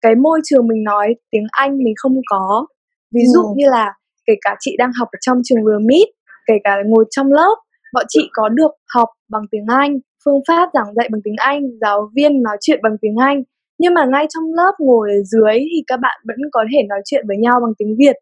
Cái 0.00 0.14
môi 0.14 0.40
trường 0.44 0.66
mình 0.66 0.84
nói 0.84 1.14
tiếng 1.30 1.46
Anh 1.50 1.78
mình 1.78 1.94
không 1.96 2.20
có. 2.26 2.66
Ví 3.14 3.20
dụ 3.34 3.42
Ừm. 3.42 3.56
như 3.56 3.66
là 3.70 3.94
kể 4.26 4.34
cả 4.40 4.56
chị 4.60 4.76
đang 4.78 4.90
học 4.98 5.08
ở 5.12 5.18
trong 5.20 5.38
trường 5.44 5.64
RMIT, 5.64 6.08
kể 6.46 6.54
cả 6.64 6.76
là 6.76 6.82
ngồi 6.86 7.04
trong 7.10 7.32
lớp, 7.32 7.54
bọn 7.94 8.04
chị 8.08 8.28
có 8.32 8.48
được 8.48 8.70
học 8.94 9.08
bằng 9.30 9.42
tiếng 9.50 9.66
Anh, 9.68 9.98
phương 10.24 10.40
pháp 10.48 10.68
giảng 10.74 10.94
dạy 10.94 11.08
bằng 11.12 11.20
tiếng 11.24 11.36
Anh, 11.36 11.62
giáo 11.80 12.10
viên 12.16 12.42
nói 12.42 12.56
chuyện 12.60 12.80
bằng 12.82 12.96
tiếng 13.00 13.16
Anh. 13.16 13.42
Nhưng 13.82 13.94
mà 13.94 14.04
ngay 14.04 14.26
trong 14.34 14.44
lớp 14.54 14.72
ngồi 14.78 15.10
ở 15.10 15.22
dưới 15.22 15.54
thì 15.58 15.78
các 15.86 16.00
bạn 16.00 16.20
vẫn 16.28 16.36
có 16.52 16.64
thể 16.72 16.82
nói 16.88 17.00
chuyện 17.04 17.24
với 17.28 17.36
nhau 17.36 17.60
bằng 17.62 17.72
tiếng 17.78 17.96
Việt. 17.98 18.16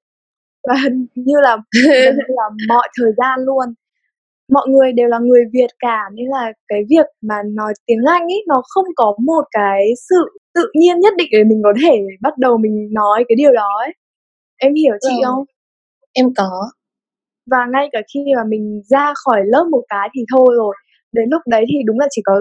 Và 0.68 0.74
hình 0.84 1.06
như 1.14 1.34
là 1.42 1.56
như 2.16 2.22
là 2.28 2.46
mọi 2.68 2.88
thời 3.00 3.12
gian 3.18 3.40
luôn. 3.46 3.66
Mọi 4.52 4.68
người 4.68 4.92
đều 4.92 5.08
là 5.08 5.18
người 5.18 5.44
Việt 5.52 5.70
cả 5.78 6.00
nên 6.14 6.26
là 6.28 6.52
cái 6.68 6.80
việc 6.90 7.06
mà 7.22 7.34
nói 7.54 7.72
tiếng 7.86 8.04
Anh 8.06 8.22
ấy 8.22 8.44
nó 8.48 8.62
không 8.68 8.84
có 8.96 9.14
một 9.26 9.44
cái 9.50 9.92
sự 10.10 10.22
tự 10.54 10.66
nhiên 10.74 11.00
nhất 11.00 11.14
định 11.18 11.28
để 11.32 11.44
mình 11.44 11.60
có 11.64 11.72
thể 11.84 12.00
bắt 12.22 12.38
đầu 12.38 12.58
mình 12.58 12.88
nói 12.92 13.24
cái 13.28 13.36
điều 13.36 13.52
đó 13.52 13.68
ấy. 13.86 13.92
Em 14.58 14.74
hiểu 14.74 14.94
chị 15.08 15.14
Vâng. 15.22 15.24
không? 15.24 15.44
Em 16.12 16.26
có. 16.36 16.70
Và 17.50 17.66
ngay 17.72 17.88
cả 17.92 18.00
khi 18.14 18.20
mà 18.36 18.42
mình 18.48 18.82
ra 18.90 19.12
khỏi 19.24 19.40
lớp 19.46 19.66
một 19.70 19.82
cái 19.88 20.08
thì 20.14 20.22
thôi 20.36 20.48
rồi. 20.58 20.74
Đến 21.12 21.28
lúc 21.30 21.42
đấy 21.46 21.64
thì 21.68 21.78
đúng 21.86 21.98
là 21.98 22.06
chỉ 22.10 22.22
có 22.24 22.34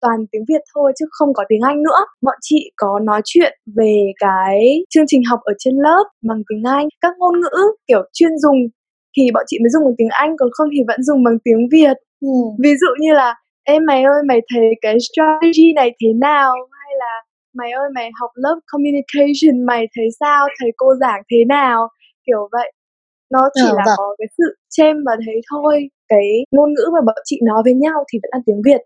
toàn 0.00 0.26
tiếng 0.32 0.44
Việt 0.48 0.60
thôi 0.74 0.92
chứ 0.98 1.06
không 1.10 1.34
có 1.34 1.44
tiếng 1.48 1.60
Anh 1.60 1.82
nữa. 1.82 2.00
Bọn 2.22 2.34
chị 2.40 2.72
có 2.76 3.00
nói 3.02 3.20
chuyện 3.24 3.52
về 3.76 4.12
cái 4.20 4.60
chương 4.90 5.04
trình 5.06 5.22
học 5.30 5.40
ở 5.42 5.52
trên 5.58 5.74
lớp 5.76 6.04
bằng 6.22 6.42
tiếng 6.48 6.62
Anh, 6.64 6.88
các 7.00 7.14
ngôn 7.18 7.40
ngữ 7.40 7.56
kiểu 7.88 8.02
chuyên 8.12 8.38
dùng 8.38 8.56
thì 9.16 9.22
bọn 9.34 9.44
chị 9.46 9.58
mới 9.62 9.70
dùng 9.70 9.84
bằng 9.84 9.94
tiếng 9.98 10.08
Anh 10.10 10.36
còn 10.38 10.48
không 10.52 10.68
thì 10.72 10.78
vẫn 10.88 11.02
dùng 11.02 11.24
bằng 11.24 11.38
tiếng 11.44 11.68
Việt. 11.72 11.96
Ừm. 12.20 12.56
Ví 12.62 12.70
dụ 12.80 12.86
như 13.00 13.12
là 13.12 13.34
Ê 13.64 13.78
mày 13.78 14.02
ơi 14.02 14.22
mày 14.28 14.40
thấy 14.54 14.64
cái 14.82 14.96
strategy 15.00 15.72
này 15.72 15.90
thế 16.02 16.08
nào 16.20 16.52
hay 16.72 16.92
là 16.98 17.22
mày 17.54 17.70
ơi 17.72 17.88
mày 17.94 18.10
học 18.20 18.30
lớp 18.34 18.56
communication 18.72 19.66
mày 19.66 19.86
thấy 19.96 20.06
sao 20.20 20.46
thầy 20.60 20.70
cô 20.76 20.94
giảng 21.00 21.22
thế 21.30 21.44
nào 21.48 21.88
kiểu 22.26 22.48
vậy 22.52 22.72
nó 23.32 23.48
chỉ 23.54 23.60
Ờ, 23.70 23.74
là 23.76 23.82
vâng. 23.86 23.94
có 23.98 24.14
cái 24.18 24.26
sự 24.38 24.44
chêm 24.70 24.96
và 25.06 25.12
thế 25.26 25.32
thôi 25.50 25.88
cái 26.08 26.26
ngôn 26.50 26.74
ngữ 26.74 26.84
mà 26.92 27.00
bọn 27.06 27.14
chị 27.24 27.40
nói 27.44 27.62
với 27.64 27.74
nhau 27.74 28.04
thì 28.12 28.18
vẫn 28.22 28.30
là 28.32 28.38
tiếng 28.46 28.62
Việt 28.64 28.80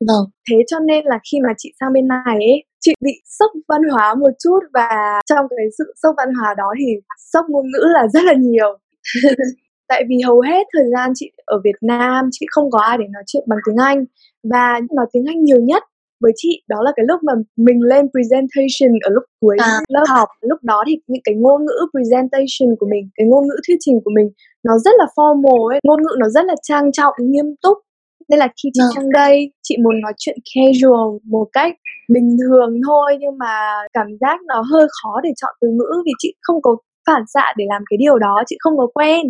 Vâng. 0.00 0.24
thế 0.50 0.56
cho 0.66 0.78
nên 0.78 1.04
là 1.04 1.18
khi 1.32 1.38
mà 1.46 1.52
chị 1.58 1.72
sang 1.80 1.92
bên 1.92 2.08
này 2.08 2.36
ấy 2.52 2.64
chị 2.80 2.92
bị 3.04 3.12
sốc 3.38 3.50
văn 3.68 3.82
hóa 3.92 4.14
một 4.14 4.30
chút 4.44 4.60
và 4.74 5.20
trong 5.26 5.46
cái 5.56 5.66
sự 5.78 5.94
sốc 6.02 6.14
văn 6.16 6.28
hóa 6.34 6.54
đó 6.58 6.72
thì 6.78 6.86
sốc 7.32 7.46
ngôn 7.48 7.66
ngữ 7.66 7.84
là 7.94 8.08
rất 8.08 8.24
là 8.24 8.34
nhiều 8.38 8.78
tại 9.88 10.04
vì 10.08 10.16
hầu 10.26 10.40
hết 10.40 10.66
thời 10.72 10.84
gian 10.94 11.12
chị 11.14 11.30
ở 11.44 11.60
Việt 11.64 11.78
Nam 11.82 12.28
chị 12.32 12.46
không 12.50 12.70
có 12.70 12.78
ai 12.78 12.98
để 12.98 13.04
nói 13.12 13.22
chuyện 13.26 13.44
bằng 13.46 13.58
tiếng 13.66 13.76
Anh 13.76 14.04
và 14.50 14.80
nói 14.96 15.06
tiếng 15.12 15.24
Anh 15.26 15.44
nhiều 15.44 15.60
nhất 15.60 15.82
với 16.20 16.32
chị 16.36 16.62
đó 16.68 16.76
là 16.82 16.92
cái 16.96 17.06
lúc 17.08 17.20
mà 17.22 17.32
mình 17.56 17.80
lên 17.82 18.06
presentation 18.12 18.92
ở 19.04 19.10
lúc 19.14 19.24
cuối 19.40 19.56
À. 19.60 19.78
lớp 19.88 20.04
học 20.08 20.28
lúc 20.40 20.58
đó 20.62 20.84
thì 20.86 20.94
những 21.06 21.22
cái 21.24 21.34
ngôn 21.34 21.64
ngữ 21.66 21.78
presentation 21.92 22.76
của 22.80 22.86
mình 22.90 23.08
cái 23.14 23.26
ngôn 23.26 23.46
ngữ 23.46 23.56
thuyết 23.66 23.76
trình 23.80 23.98
của 24.04 24.10
mình 24.14 24.28
nó 24.64 24.78
rất 24.78 24.94
là 24.98 25.06
formal 25.16 25.66
ấy 25.72 25.80
ngôn 25.82 26.02
ngữ 26.02 26.14
nó 26.18 26.28
rất 26.28 26.44
là 26.44 26.54
trang 26.62 26.92
trọng 26.92 27.14
nghiêm 27.18 27.46
túc 27.62 27.78
nên 28.28 28.38
là 28.38 28.46
khi 28.62 28.68
chị 28.74 28.80
Vâng. 28.82 28.90
sang 28.94 29.10
đây 29.12 29.52
chị 29.62 29.76
muốn 29.84 30.00
nói 30.00 30.12
chuyện 30.18 30.36
casual 30.54 31.18
một 31.24 31.46
cách 31.52 31.74
bình 32.08 32.36
thường 32.42 32.80
thôi 32.86 33.16
nhưng 33.20 33.38
mà 33.38 33.54
cảm 33.92 34.06
giác 34.20 34.40
nó 34.46 34.62
hơi 34.72 34.86
khó 35.02 35.20
để 35.24 35.30
chọn 35.40 35.54
từ 35.60 35.68
ngữ 35.68 36.02
vì 36.06 36.12
chị 36.18 36.34
không 36.42 36.62
có 36.62 36.76
phản 37.06 37.22
xạ 37.34 37.52
để 37.56 37.64
làm 37.68 37.82
cái 37.90 37.96
điều 37.96 38.18
đó 38.18 38.42
chị 38.46 38.56
không 38.60 38.76
có 38.76 38.86
quen 38.94 39.20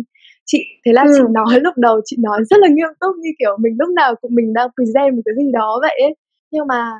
chị 0.45 0.63
thế 0.85 0.93
là 0.93 1.05
chị 1.15 1.21
Ừm. 1.23 1.33
nói 1.33 1.59
lúc 1.59 1.73
đầu 1.77 2.01
chị 2.05 2.17
nói 2.19 2.39
rất 2.49 2.57
là 2.59 2.67
nghiêm 2.67 2.87
túc 2.99 3.15
như 3.19 3.29
kiểu 3.39 3.57
mình 3.59 3.75
lúc 3.79 3.89
nào 3.89 4.15
cũng 4.21 4.31
mình 4.35 4.53
đang 4.53 4.69
present 4.75 5.15
một 5.15 5.21
cái 5.25 5.33
gì 5.37 5.51
đó 5.53 5.77
vậy 5.81 5.99
ấy 6.01 6.15
nhưng 6.51 6.67
mà 6.67 6.91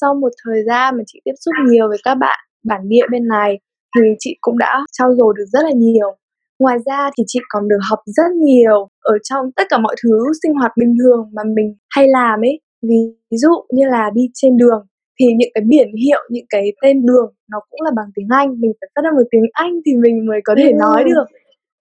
sau 0.00 0.14
một 0.14 0.32
thời 0.44 0.64
gian 0.66 0.96
mà 0.96 1.02
chị 1.06 1.20
tiếp 1.24 1.32
xúc 1.44 1.54
nhiều 1.68 1.88
với 1.88 1.98
các 2.04 2.14
bạn 2.14 2.38
bản 2.64 2.80
địa 2.88 3.06
bên 3.10 3.28
này 3.28 3.58
thì 3.96 4.02
chị 4.18 4.36
cũng 4.40 4.58
đã 4.58 4.84
trau 4.92 5.14
dồi 5.14 5.34
được 5.36 5.44
rất 5.52 5.60
là 5.64 5.70
nhiều 5.74 6.16
ngoài 6.58 6.78
ra 6.86 7.10
thì 7.18 7.24
chị 7.26 7.38
còn 7.48 7.68
được 7.68 7.78
học 7.90 7.98
rất 8.06 8.32
nhiều 8.36 8.88
ở 9.00 9.14
trong 9.24 9.52
tất 9.56 9.62
cả 9.70 9.78
mọi 9.78 9.96
thứ 10.02 10.18
sinh 10.42 10.54
hoạt 10.54 10.72
bình 10.76 10.94
thường 11.02 11.30
mà 11.32 11.42
mình 11.56 11.74
hay 11.90 12.08
làm 12.08 12.40
ấy 12.40 12.60
ví 12.82 13.36
dụ 13.38 13.48
như 13.74 13.86
là 13.88 14.10
đi 14.14 14.22
trên 14.34 14.56
đường 14.56 14.86
thì 15.20 15.26
những 15.36 15.50
cái 15.54 15.64
biển 15.68 15.88
hiệu 16.06 16.20
những 16.30 16.44
cái 16.50 16.72
tên 16.82 17.06
đường 17.06 17.34
nó 17.50 17.58
cũng 17.70 17.80
là 17.82 17.90
bằng 17.96 18.06
tiếng 18.14 18.28
Anh 18.30 18.60
mình 18.60 18.72
phải 18.80 18.88
phát 18.96 19.02
âm 19.08 19.16
được 19.18 19.24
tiếng 19.30 19.42
Anh 19.52 19.72
thì 19.86 19.92
mình 19.96 20.26
mới 20.26 20.40
có 20.44 20.54
thể 20.58 20.72
nói 20.72 21.02
Ừm. 21.04 21.14
được 21.14 21.24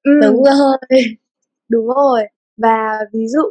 Ừm, 0.03 0.21
Đúng 0.21 0.43
rồi. 0.43 0.77
đúng 1.69 1.87
rồi 1.87 2.23
và 2.57 2.99
ví 3.13 3.27
dụ 3.27 3.41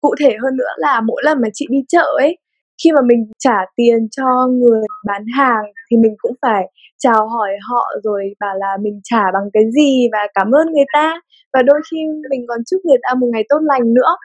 cụ 0.00 0.14
thể 0.20 0.30
hơn 0.42 0.56
nữa 0.56 0.68
là 0.76 1.00
mỗi 1.00 1.22
lần 1.24 1.40
mà 1.42 1.48
chị 1.54 1.66
đi 1.70 1.78
chợ 1.88 2.06
ấy 2.20 2.38
khi 2.82 2.92
mà 2.92 3.00
mình 3.06 3.30
trả 3.38 3.56
tiền 3.76 4.08
cho 4.10 4.46
người 4.46 4.82
bán 5.06 5.24
hàng 5.36 5.64
thì 5.90 5.96
mình 5.96 6.14
cũng 6.18 6.32
phải 6.42 6.64
chào 6.98 7.28
hỏi 7.28 7.50
họ 7.70 7.84
rồi 8.04 8.34
bảo 8.40 8.56
là 8.58 8.76
mình 8.82 9.00
trả 9.04 9.22
bằng 9.34 9.48
cái 9.52 9.62
gì 9.76 10.08
và 10.12 10.18
cảm 10.34 10.50
ơn 10.50 10.72
người 10.72 10.84
ta 10.92 11.20
và 11.52 11.62
đôi 11.62 11.80
khi 11.90 11.96
mình 12.30 12.44
còn 12.48 12.58
chúc 12.70 12.80
người 12.84 12.98
ta 13.02 13.14
một 13.14 13.26
ngày 13.32 13.44
tốt 13.48 13.58
lành 13.62 13.94
nữa 13.94 14.16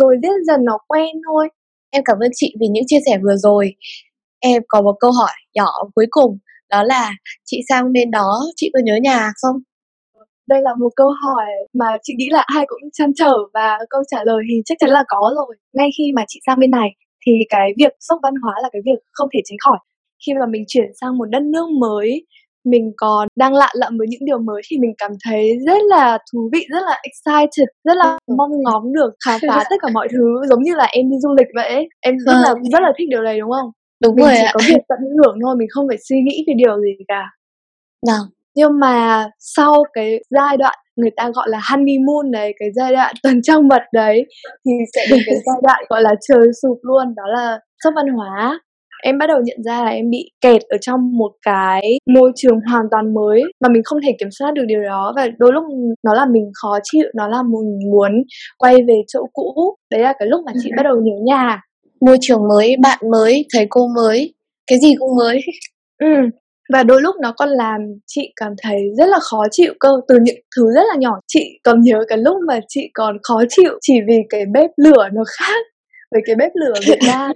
rồi 0.00 0.16
dần 0.22 0.44
dần 0.46 0.64
nó 0.64 0.78
quen 0.88 1.16
thôi 1.26 1.48
Em 1.90 2.02
cảm 2.04 2.18
ơn 2.18 2.30
chị 2.34 2.54
vì 2.60 2.66
những 2.68 2.84
chia 2.86 2.98
sẻ 3.06 3.18
vừa 3.22 3.36
rồi. 3.36 3.74
Em 4.40 4.62
có 4.68 4.82
một 4.82 4.96
câu 5.00 5.10
hỏi 5.12 5.32
nhỏ 5.54 5.70
cuối 5.94 6.06
cùng, 6.10 6.38
đó 6.70 6.82
là 6.82 7.12
chị 7.44 7.60
sang 7.68 7.92
bên 7.92 8.10
đó 8.10 8.40
chị 8.56 8.70
có 8.74 8.80
nhớ 8.84 8.96
nhà 9.02 9.32
không? 9.42 9.56
đây 10.48 10.62
là 10.62 10.70
một 10.78 10.88
câu 10.96 11.10
hỏi 11.10 11.46
mà 11.72 11.86
chị 12.02 12.14
nghĩ 12.16 12.28
là 12.30 12.44
ai 12.46 12.64
cũng 12.68 12.80
chăn 12.92 13.12
trở 13.16 13.32
và 13.54 13.78
câu 13.90 14.02
trả 14.08 14.24
lời 14.24 14.42
thì 14.50 14.62
chắc 14.64 14.78
chắn 14.80 14.90
là 14.90 15.04
có 15.08 15.32
rồi 15.36 15.56
ngay 15.72 15.88
khi 15.98 16.12
mà 16.16 16.24
chị 16.28 16.40
sang 16.46 16.58
bên 16.60 16.70
này 16.70 16.88
thì 17.26 17.32
cái 17.48 17.72
việc 17.78 17.92
sốc 18.00 18.18
văn 18.22 18.34
hóa 18.42 18.54
là 18.62 18.68
cái 18.72 18.82
việc 18.84 18.98
không 19.12 19.28
thể 19.34 19.40
tránh 19.44 19.56
khỏi 19.64 19.78
khi 20.26 20.32
mà 20.40 20.46
mình 20.46 20.64
chuyển 20.68 20.90
sang 21.00 21.18
một 21.18 21.24
đất 21.30 21.42
nước 21.42 21.66
mới 21.80 22.26
mình 22.64 22.92
còn 22.96 23.28
đang 23.36 23.54
lạ 23.54 23.68
lẫm 23.74 23.98
với 23.98 24.06
những 24.10 24.24
điều 24.24 24.38
mới 24.38 24.62
thì 24.70 24.78
mình 24.78 24.92
cảm 24.98 25.10
thấy 25.24 25.58
rất 25.66 25.78
là 25.88 26.18
thú 26.32 26.50
vị 26.52 26.66
rất 26.70 26.80
là 26.86 27.00
excited 27.02 27.68
rất 27.84 27.94
là 27.96 28.18
Ừ. 28.26 28.34
mong 28.38 28.50
ngóng 28.62 28.92
được 28.92 29.10
khám 29.26 29.40
phá 29.48 29.64
tất 29.70 29.76
cả 29.82 29.88
mọi 29.94 30.08
thứ 30.12 30.40
giống 30.50 30.62
như 30.62 30.74
là 30.74 30.84
em 30.92 31.10
đi 31.10 31.16
du 31.22 31.34
lịch 31.38 31.46
vậy 31.54 31.88
em 32.00 32.18
rất 32.18 32.32
là 32.42 32.52
Vâng. 32.54 32.62
rất 32.72 32.82
là 32.82 32.92
thích 32.98 33.08
điều 33.10 33.22
này 33.22 33.38
đúng 33.40 33.50
không 33.50 33.70
Đúng 34.02 34.16
mình 34.16 34.24
rồi 34.24 34.34
chỉ 34.36 34.46
có 34.54 34.60
việc 34.68 34.82
tận 34.88 34.98
hưởng 35.24 35.36
thôi 35.42 35.54
mình 35.58 35.68
không 35.70 35.84
phải 35.88 35.96
suy 36.08 36.16
nghĩ 36.24 36.44
về 36.48 36.54
điều 36.56 36.80
gì 36.80 36.90
cả 37.08 37.22
Vâng. 38.06 38.26
nhưng 38.54 38.80
mà 38.80 39.24
sau 39.38 39.74
cái 39.92 40.18
giai 40.30 40.56
đoạn 40.56 40.78
người 40.96 41.10
ta 41.16 41.30
gọi 41.34 41.46
là 41.48 41.60
honeymoon 41.70 42.30
đấy 42.32 42.54
cái 42.58 42.68
giai 42.74 42.92
đoạn 42.92 43.14
tuần 43.22 43.42
trăng 43.42 43.68
mật 43.68 43.82
đấy 43.92 44.26
thì 44.64 44.72
sẽ 44.94 45.06
đến 45.10 45.20
cái 45.26 45.34
giai 45.34 45.56
đoạn 45.62 45.84
gọi 45.88 46.02
là 46.02 46.14
trời 46.28 46.46
sụp 46.62 46.78
luôn 46.82 47.14
đó 47.16 47.22
là 47.26 47.58
sốc 47.84 47.92
văn 47.96 48.06
hóa 48.08 48.60
em 49.02 49.18
bắt 49.18 49.26
đầu 49.26 49.40
nhận 49.44 49.62
ra 49.64 49.84
là 49.84 49.90
em 49.90 50.10
bị 50.10 50.30
kẹt 50.40 50.62
ở 50.62 50.76
trong 50.80 51.18
một 51.18 51.32
cái 51.42 51.82
môi 52.14 52.32
trường 52.36 52.60
hoàn 52.70 52.84
toàn 52.90 53.14
mới 53.14 53.42
mà 53.60 53.68
mình 53.68 53.82
không 53.84 53.98
thể 54.06 54.16
kiểm 54.18 54.28
soát 54.30 54.54
được 54.54 54.64
điều 54.66 54.82
đó 54.82 55.12
và 55.16 55.28
đôi 55.38 55.52
lúc 55.52 55.64
nó 56.04 56.14
làm 56.14 56.32
mình 56.32 56.50
khó 56.62 56.78
chịu 56.82 57.06
nó 57.14 57.28
làm 57.28 57.46
mình 57.52 57.90
muốn 57.92 58.22
quay 58.58 58.74
về 58.88 59.00
chỗ 59.08 59.26
cũ 59.32 59.76
đấy 59.90 60.00
là 60.00 60.12
cái 60.18 60.28
lúc 60.28 60.44
mà 60.46 60.52
chị 60.62 60.70
bắt 60.76 60.82
đầu 60.82 60.96
nhớ 61.00 61.12
nhà 61.24 61.60
Môi 62.00 62.18
trường 62.20 62.48
mới, 62.48 62.76
bạn 62.82 62.98
mới, 63.12 63.46
thầy 63.54 63.66
cô 63.70 63.88
mới, 63.96 64.34
cái 64.66 64.78
gì 64.82 64.94
cũng 64.98 65.16
mới. 65.16 65.40
Ừ. 65.98 66.06
Và 66.72 66.82
đôi 66.82 67.02
lúc 67.02 67.14
nó 67.22 67.32
còn 67.36 67.48
làm 67.48 67.80
chị 68.06 68.32
cảm 68.36 68.52
thấy 68.62 68.80
rất 68.98 69.06
là 69.08 69.18
khó 69.20 69.42
chịu 69.50 69.72
cơ 69.80 69.88
từ 70.08 70.18
những 70.22 70.36
thứ 70.56 70.62
rất 70.74 70.82
là 70.88 70.94
nhỏ. 70.98 71.18
Chị 71.26 71.58
còn 71.64 71.80
nhớ 71.80 72.04
cái 72.08 72.18
lúc 72.18 72.36
mà 72.48 72.60
chị 72.68 72.90
còn 72.94 73.16
khó 73.22 73.42
chịu 73.48 73.78
chỉ 73.80 73.94
vì 74.08 74.18
cái 74.30 74.44
bếp 74.52 74.70
lửa 74.76 75.08
nó 75.12 75.22
khác 75.38 75.64
với 76.12 76.22
cái 76.26 76.36
bếp 76.36 76.52
lửa 76.54 76.72
Việt 76.88 76.98
Nam. 77.06 77.32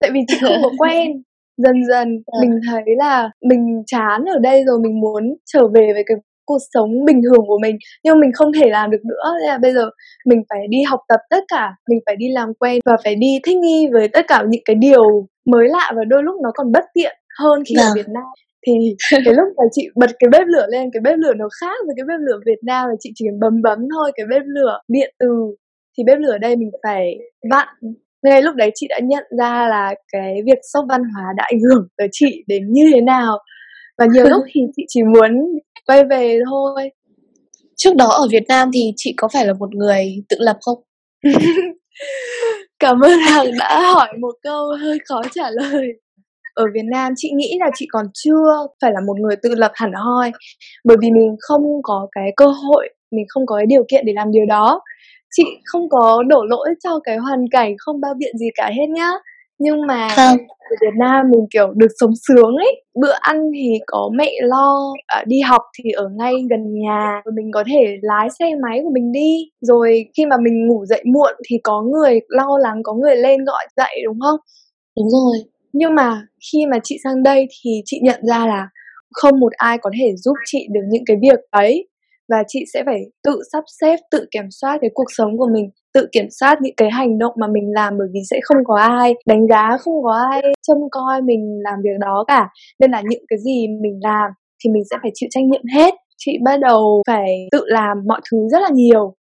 Tại 0.00 0.10
vì 0.14 0.20
chị 0.28 0.36
không 0.42 0.56
có 0.62 0.70
quen. 0.78 1.22
Dần 1.56 1.74
dần 1.88 2.08
Ờ. 2.26 2.38
mình 2.40 2.60
thấy 2.70 2.82
là 2.98 3.30
mình 3.50 3.82
chán 3.86 4.24
ở 4.24 4.38
đây 4.38 4.64
rồi 4.66 4.78
mình 4.82 5.00
muốn 5.00 5.34
trở 5.52 5.68
về 5.74 5.90
với 5.94 6.02
cái 6.06 6.16
cuộc 6.46 6.58
sống 6.74 7.04
bình 7.04 7.20
thường 7.22 7.46
của 7.46 7.58
mình 7.62 7.76
nhưng 8.04 8.20
mình 8.20 8.30
không 8.34 8.52
thể 8.52 8.70
làm 8.70 8.90
được 8.90 9.00
nữa 9.04 9.32
nên 9.40 9.48
là 9.48 9.58
bây 9.58 9.72
giờ 9.74 9.90
mình 10.26 10.42
phải 10.50 10.58
đi 10.70 10.78
học 10.82 11.00
tập 11.08 11.20
tất 11.30 11.44
cả 11.48 11.70
mình 11.88 11.98
phải 12.06 12.16
đi 12.16 12.26
làm 12.32 12.48
quen 12.60 12.80
và 12.84 12.92
phải 13.04 13.14
đi 13.14 13.38
thích 13.44 13.56
nghi 13.56 13.88
với 13.92 14.08
tất 14.08 14.24
cả 14.28 14.42
những 14.48 14.62
cái 14.64 14.76
điều 14.76 15.26
mới 15.46 15.68
lạ 15.68 15.92
và 15.96 16.04
đôi 16.04 16.22
lúc 16.22 16.34
nó 16.42 16.50
còn 16.54 16.72
bất 16.72 16.84
tiện 16.94 17.16
hơn 17.38 17.62
khi 17.68 17.74
ở 17.78 17.84
Vâng. 17.84 17.92
Việt 17.96 18.08
Nam 18.08 18.24
thì 18.66 18.72
cái 19.10 19.34
lúc 19.34 19.48
mà 19.56 19.64
chị 19.72 19.88
bật 19.96 20.10
cái 20.18 20.28
bếp 20.32 20.46
lửa 20.46 20.66
lên 20.70 20.90
cái 20.92 21.00
bếp 21.00 21.18
lửa 21.18 21.34
nó 21.36 21.48
khác 21.60 21.76
với 21.86 21.94
cái 21.96 22.04
bếp 22.08 22.20
lửa 22.20 22.40
Việt 22.46 22.58
Nam 22.62 22.88
là 22.88 22.94
chị 23.00 23.12
chỉ 23.14 23.24
cần 23.28 23.40
bấm 23.40 23.62
bấm 23.62 23.78
thôi 23.94 24.12
cái 24.16 24.26
bếp 24.30 24.42
lửa 24.46 24.78
điện 24.88 25.14
từ 25.18 25.28
thì 25.98 26.04
bếp 26.04 26.18
lửa 26.18 26.32
ở 26.32 26.38
đây 26.38 26.56
mình 26.56 26.70
phải 26.82 27.14
vặn 27.50 27.68
ngay 28.22 28.42
lúc 28.42 28.54
đấy 28.54 28.70
chị 28.74 28.86
đã 28.90 28.98
nhận 29.02 29.24
ra 29.38 29.68
là 29.68 29.94
cái 30.12 30.42
việc 30.46 30.58
sốc 30.72 30.84
văn 30.88 31.00
hóa 31.14 31.24
đã 31.36 31.44
ảnh 31.44 31.60
hưởng 31.60 31.88
tới 31.96 32.08
chị 32.12 32.44
đến 32.46 32.72
như 32.72 32.90
thế 32.94 33.00
nào 33.00 33.38
và 33.98 34.06
nhiều 34.12 34.24
lúc 34.28 34.42
thì 34.52 34.60
chị 34.76 34.84
chỉ 34.88 35.02
muốn 35.02 35.58
quay 35.86 36.04
về 36.04 36.40
thôi 36.46 36.90
Trước 37.78 37.96
đó 37.96 38.06
ở 38.06 38.28
Việt 38.30 38.42
Nam 38.48 38.70
thì 38.74 38.92
chị 38.96 39.14
có 39.16 39.28
phải 39.32 39.46
là 39.46 39.52
một 39.52 39.74
người 39.74 40.16
tự 40.28 40.36
lập 40.40 40.56
không? 40.60 40.78
Cảm 42.78 43.00
ơn 43.00 43.18
Hằng 43.18 43.46
đã 43.58 43.92
hỏi 43.94 44.08
một 44.20 44.34
câu 44.42 44.72
hơi 44.80 44.98
khó 45.04 45.22
trả 45.34 45.50
lời. 45.50 45.86
Ở 46.58 46.64
Việt 46.74 46.84
Nam 46.84 47.12
chị 47.16 47.30
nghĩ 47.34 47.56
là 47.60 47.70
chị 47.74 47.86
còn 47.92 48.06
chưa 48.14 48.66
phải 48.82 48.92
là 48.92 49.00
một 49.06 49.20
người 49.20 49.36
tự 49.42 49.54
lập 49.54 49.72
hẳn 49.74 49.92
hoi 49.92 50.32
bởi 50.84 50.96
vì 51.00 51.10
mình 51.10 51.36
không 51.40 51.62
có 51.82 52.08
cái 52.12 52.32
cơ 52.36 52.46
hội, 52.46 52.88
mình 53.10 53.24
không 53.28 53.46
có 53.46 53.56
cái 53.56 53.66
điều 53.66 53.84
kiện 53.90 54.04
để 54.06 54.12
làm 54.16 54.30
điều 54.30 54.46
đó. 54.46 54.80
Chị 55.36 55.44
không 55.64 55.88
có 55.88 56.22
đổ 56.28 56.44
lỗi 56.44 56.68
cho 56.84 57.00
cái 57.04 57.16
hoàn 57.16 57.44
cảnh 57.50 57.74
không 57.78 58.00
bao 58.00 58.14
biện 58.18 58.38
gì 58.38 58.46
cả 58.54 58.70
hết 58.76 58.86
nhá. 58.88 59.10
Nhưng 59.58 59.86
mà 59.86 60.08
Vâng. 60.16 60.38
ở 60.70 60.76
Việt 60.80 60.94
Nam 60.98 61.26
mình 61.30 61.46
kiểu 61.50 61.72
được 61.76 61.86
sống 62.00 62.12
sướng 62.28 62.56
ấy 62.56 62.82
bữa 63.00 63.12
ăn 63.20 63.50
thì 63.54 63.78
có 63.86 64.10
mẹ 64.14 64.32
lo 64.42 64.92
à, 65.06 65.24
đi 65.26 65.40
học 65.40 65.62
thì 65.78 65.90
ở 65.90 66.08
ngay 66.18 66.34
gần 66.50 66.60
nhà 66.80 67.22
rồi 67.24 67.32
mình 67.36 67.50
có 67.52 67.64
thể 67.66 67.98
lái 68.02 68.28
xe 68.38 68.46
máy 68.62 68.80
của 68.84 68.90
mình 68.94 69.12
đi 69.12 69.50
rồi 69.60 70.04
khi 70.16 70.26
mà 70.26 70.36
mình 70.42 70.66
ngủ 70.66 70.84
dậy 70.86 71.02
muộn 71.14 71.34
thì 71.48 71.56
có 71.64 71.82
người 71.82 72.20
lo 72.28 72.58
lắng 72.62 72.82
có 72.82 72.94
người 72.94 73.16
lên 73.16 73.44
gọi 73.44 73.66
dậy 73.76 74.00
đúng 74.04 74.20
không 74.20 74.40
Đúng 74.96 75.08
rồi 75.08 75.44
nhưng 75.72 75.94
mà 75.94 76.22
khi 76.52 76.66
mà 76.70 76.78
chị 76.84 76.98
sang 77.04 77.22
đây 77.22 77.46
thì 77.62 77.70
chị 77.84 78.00
nhận 78.02 78.20
ra 78.22 78.46
là 78.46 78.68
không 79.12 79.40
một 79.40 79.52
ai 79.56 79.78
có 79.78 79.90
thể 80.00 80.16
giúp 80.16 80.34
chị 80.46 80.66
được 80.70 80.80
những 80.88 81.02
cái 81.06 81.16
việc 81.22 81.40
ấy. 81.50 81.88
Và 82.28 82.36
chị 82.48 82.64
sẽ 82.74 82.82
phải 82.86 83.02
tự 83.24 83.40
sắp 83.52 83.64
xếp, 83.80 83.96
tự 84.10 84.26
kiểm 84.30 84.50
soát 84.50 84.78
cái 84.80 84.90
cuộc 84.94 85.04
sống 85.16 85.38
của 85.38 85.48
mình, 85.54 85.70
tự 85.94 86.06
kiểm 86.12 86.26
soát 86.40 86.58
những 86.62 86.74
cái 86.76 86.90
hành 86.90 87.18
động 87.18 87.34
mà 87.40 87.46
mình 87.52 87.72
làm 87.74 87.98
bởi 87.98 88.08
vì 88.12 88.20
sẽ 88.30 88.40
không 88.42 88.64
có 88.64 88.76
ai 88.76 89.14
đánh 89.26 89.46
giá, 89.50 89.76
không 89.80 90.02
có 90.04 90.12
ai 90.30 90.42
trông 90.66 90.90
coi 90.90 91.22
mình 91.22 91.58
làm 91.64 91.74
việc 91.84 91.98
đó 92.00 92.24
cả. 92.28 92.48
Nên 92.80 92.90
là 92.90 93.02
những 93.08 93.22
cái 93.28 93.38
gì 93.38 93.68
mình 93.68 94.00
làm 94.02 94.30
thì 94.64 94.70
mình 94.70 94.82
sẽ 94.90 94.96
phải 95.02 95.10
chịu 95.14 95.28
trách 95.32 95.44
nhiệm 95.44 95.62
hết. 95.74 95.94
Chị 96.16 96.38
bắt 96.44 96.60
đầu 96.60 97.02
phải 97.06 97.48
tự 97.52 97.64
làm 97.66 97.96
mọi 98.06 98.20
thứ 98.30 98.38
rất 98.52 98.62
là 98.62 98.68
nhiều 98.72 99.14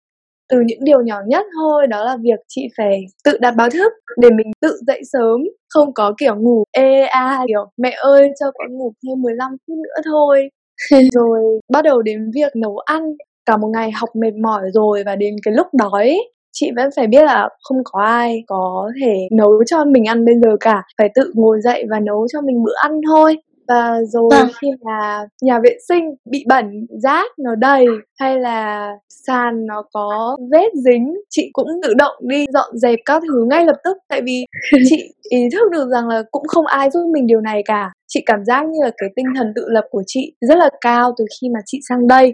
từ 0.49 0.57
những 0.65 0.79
điều 0.83 1.01
nhỏ 1.01 1.21
nhất 1.27 1.45
thôi 1.59 1.87
đó 1.87 2.05
là 2.05 2.17
việc 2.21 2.39
chị 2.47 2.67
phải 2.77 3.05
tự 3.23 3.37
đặt 3.41 3.55
báo 3.57 3.69
thức 3.69 3.93
để 4.17 4.29
mình 4.29 4.47
tự 4.61 4.77
dậy 4.87 5.01
sớm 5.13 5.41
không 5.69 5.93
có 5.93 6.13
kiểu 6.17 6.35
ngủ 6.35 6.63
ê 6.71 7.01
a 7.01 7.43
kiểu 7.47 7.65
mẹ 7.77 7.91
ơi 7.97 8.29
cho 8.39 8.45
con 8.53 8.77
ngủ 8.77 8.93
thêm 9.07 9.21
15 9.21 9.51
phút 9.67 9.77
nữa 9.77 10.01
thôi. 10.05 10.49
Rồi 11.13 11.39
bắt 11.71 11.81
đầu 11.81 12.01
đến 12.01 12.31
việc 12.35 12.55
nấu 12.55 12.77
ăn 12.77 13.01
cả 13.45 13.57
một 13.57 13.67
ngày 13.73 13.91
học 13.91 14.09
mệt 14.15 14.33
mỏi 14.43 14.61
rồi 14.73 15.03
và 15.05 15.15
đến 15.15 15.35
cái 15.43 15.53
lúc 15.53 15.67
đói 15.73 15.89
ấy, 15.91 16.31
chị 16.53 16.71
vẫn 16.75 16.89
phải 16.95 17.07
biết 17.07 17.23
là 17.23 17.49
không 17.63 17.77
có 17.83 18.01
ai 18.03 18.43
có 18.47 18.91
thể 19.01 19.27
nấu 19.31 19.63
cho 19.65 19.85
mình 19.85 20.05
ăn 20.05 20.25
bây 20.25 20.35
giờ 20.43 20.57
cả 20.59 20.83
phải 20.97 21.09
tự 21.15 21.31
ngồi 21.35 21.61
dậy 21.61 21.85
và 21.89 21.99
nấu 21.99 22.27
cho 22.33 22.41
mình 22.41 22.63
bữa 22.63 22.73
ăn 22.83 23.01
thôi 23.07 23.37
và 23.67 23.99
rồi 24.07 24.29
Vâng. 24.31 24.47
khi 24.61 24.67
mà 24.85 25.25
nhà 25.41 25.59
vệ 25.63 25.77
sinh 25.87 26.03
bị 26.31 26.43
bẩn, 26.47 26.65
rác 27.03 27.25
nó 27.39 27.55
đầy 27.55 27.85
hay 28.19 28.39
là 28.39 28.91
sàn 29.09 29.65
nó 29.65 29.83
có 29.91 30.37
vết 30.51 30.67
dính, 30.85 31.13
chị 31.29 31.49
cũng 31.53 31.67
tự 31.83 31.93
động 31.93 32.15
đi 32.21 32.45
dọn 32.53 32.77
dẹp 32.77 32.99
các 33.05 33.23
thứ 33.27 33.45
ngay 33.49 33.65
lập 33.65 33.75
tức 33.83 33.97
tại 34.09 34.21
vì 34.25 34.45
chị 34.89 35.03
ý 35.29 35.39
thức 35.51 35.71
được 35.71 35.89
rằng 35.91 36.07
là 36.07 36.23
cũng 36.31 36.47
không 36.47 36.65
ai 36.65 36.89
giúp 36.91 37.09
mình 37.13 37.27
điều 37.27 37.41
này 37.41 37.61
cả. 37.65 37.91
Chị 38.07 38.21
cảm 38.25 38.45
giác 38.45 38.65
như 38.65 38.79
là 38.83 38.91
cái 38.97 39.09
tinh 39.15 39.25
thần 39.37 39.47
tự 39.55 39.65
lập 39.67 39.83
của 39.89 40.03
chị 40.07 40.33
rất 40.41 40.57
là 40.57 40.69
cao 40.81 41.13
từ 41.17 41.25
khi 41.41 41.47
mà 41.53 41.59
chị 41.65 41.79
sang 41.89 42.07
đây. 42.07 42.33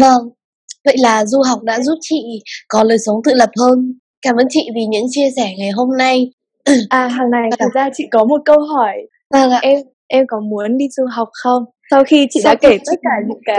Vâng, 0.00 0.28
vậy 0.84 0.96
là 1.02 1.24
du 1.26 1.38
học 1.48 1.62
đã 1.62 1.80
giúp 1.80 1.98
chị 2.00 2.42
có 2.68 2.84
đời 2.84 2.98
sống 2.98 3.16
tự 3.24 3.34
lập 3.34 3.50
hơn. 3.60 3.98
Cảm 4.22 4.36
ơn 4.36 4.46
chị 4.50 4.68
vì 4.74 4.84
những 4.86 5.06
chia 5.10 5.28
sẻ 5.36 5.54
ngày 5.58 5.70
hôm 5.70 5.88
nay. 5.98 6.32
À, 6.88 7.08
hàng 7.08 7.30
này 7.30 7.50
thật 7.58 7.68
ra 7.74 7.90
chị 7.94 8.04
có 8.10 8.24
một 8.24 8.40
câu 8.44 8.58
hỏi 8.60 8.96
Vâng 9.34 9.50
ạ. 9.50 9.58
em 9.62 9.80
em 10.10 10.24
có 10.28 10.40
muốn 10.40 10.76
đi 10.76 10.88
du 10.88 11.04
học 11.10 11.28
không? 11.32 11.64
Sau 11.90 12.04
khi 12.04 12.26
chị 12.30 12.40
Sau 12.42 12.54
đã 12.54 12.58
kể 12.62 12.78
tất 12.86 12.98
cả 13.02 13.10
những 13.28 13.40
cái 13.46 13.58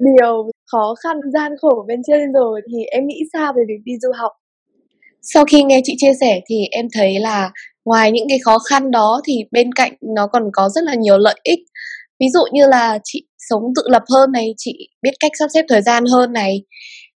điều 0.00 0.50
khó 0.72 0.94
khăn 1.02 1.16
gian 1.34 1.52
khổ 1.60 1.84
bên 1.88 2.00
trên 2.06 2.32
rồi 2.32 2.60
thì 2.70 2.84
em 2.84 3.06
nghĩ 3.06 3.20
sao 3.32 3.52
về 3.56 3.62
việc 3.68 3.82
đi 3.84 3.92
du 4.02 4.08
học? 4.14 4.32
Sau 5.22 5.44
khi 5.44 5.62
nghe 5.62 5.80
chị 5.84 5.94
chia 5.98 6.12
sẻ 6.20 6.40
thì 6.46 6.56
em 6.70 6.86
thấy 6.94 7.20
là 7.20 7.50
ngoài 7.84 8.12
những 8.12 8.26
cái 8.28 8.38
khó 8.44 8.58
khăn 8.58 8.90
đó 8.90 9.20
thì 9.26 9.34
bên 9.50 9.72
cạnh 9.72 9.92
nó 10.16 10.26
còn 10.26 10.42
có 10.52 10.68
rất 10.68 10.84
là 10.84 10.94
nhiều 10.94 11.18
lợi 11.18 11.40
ích. 11.42 11.58
Ví 12.20 12.26
dụ 12.32 12.40
như 12.52 12.66
là 12.66 12.98
chị 13.04 13.26
sống 13.38 13.62
tự 13.76 13.82
lập 13.86 14.02
hơn 14.14 14.32
này, 14.32 14.54
chị 14.56 14.88
biết 15.02 15.10
cách 15.20 15.32
sắp 15.38 15.46
xếp 15.54 15.64
thời 15.68 15.82
gian 15.82 16.04
hơn 16.12 16.32
này. 16.32 16.62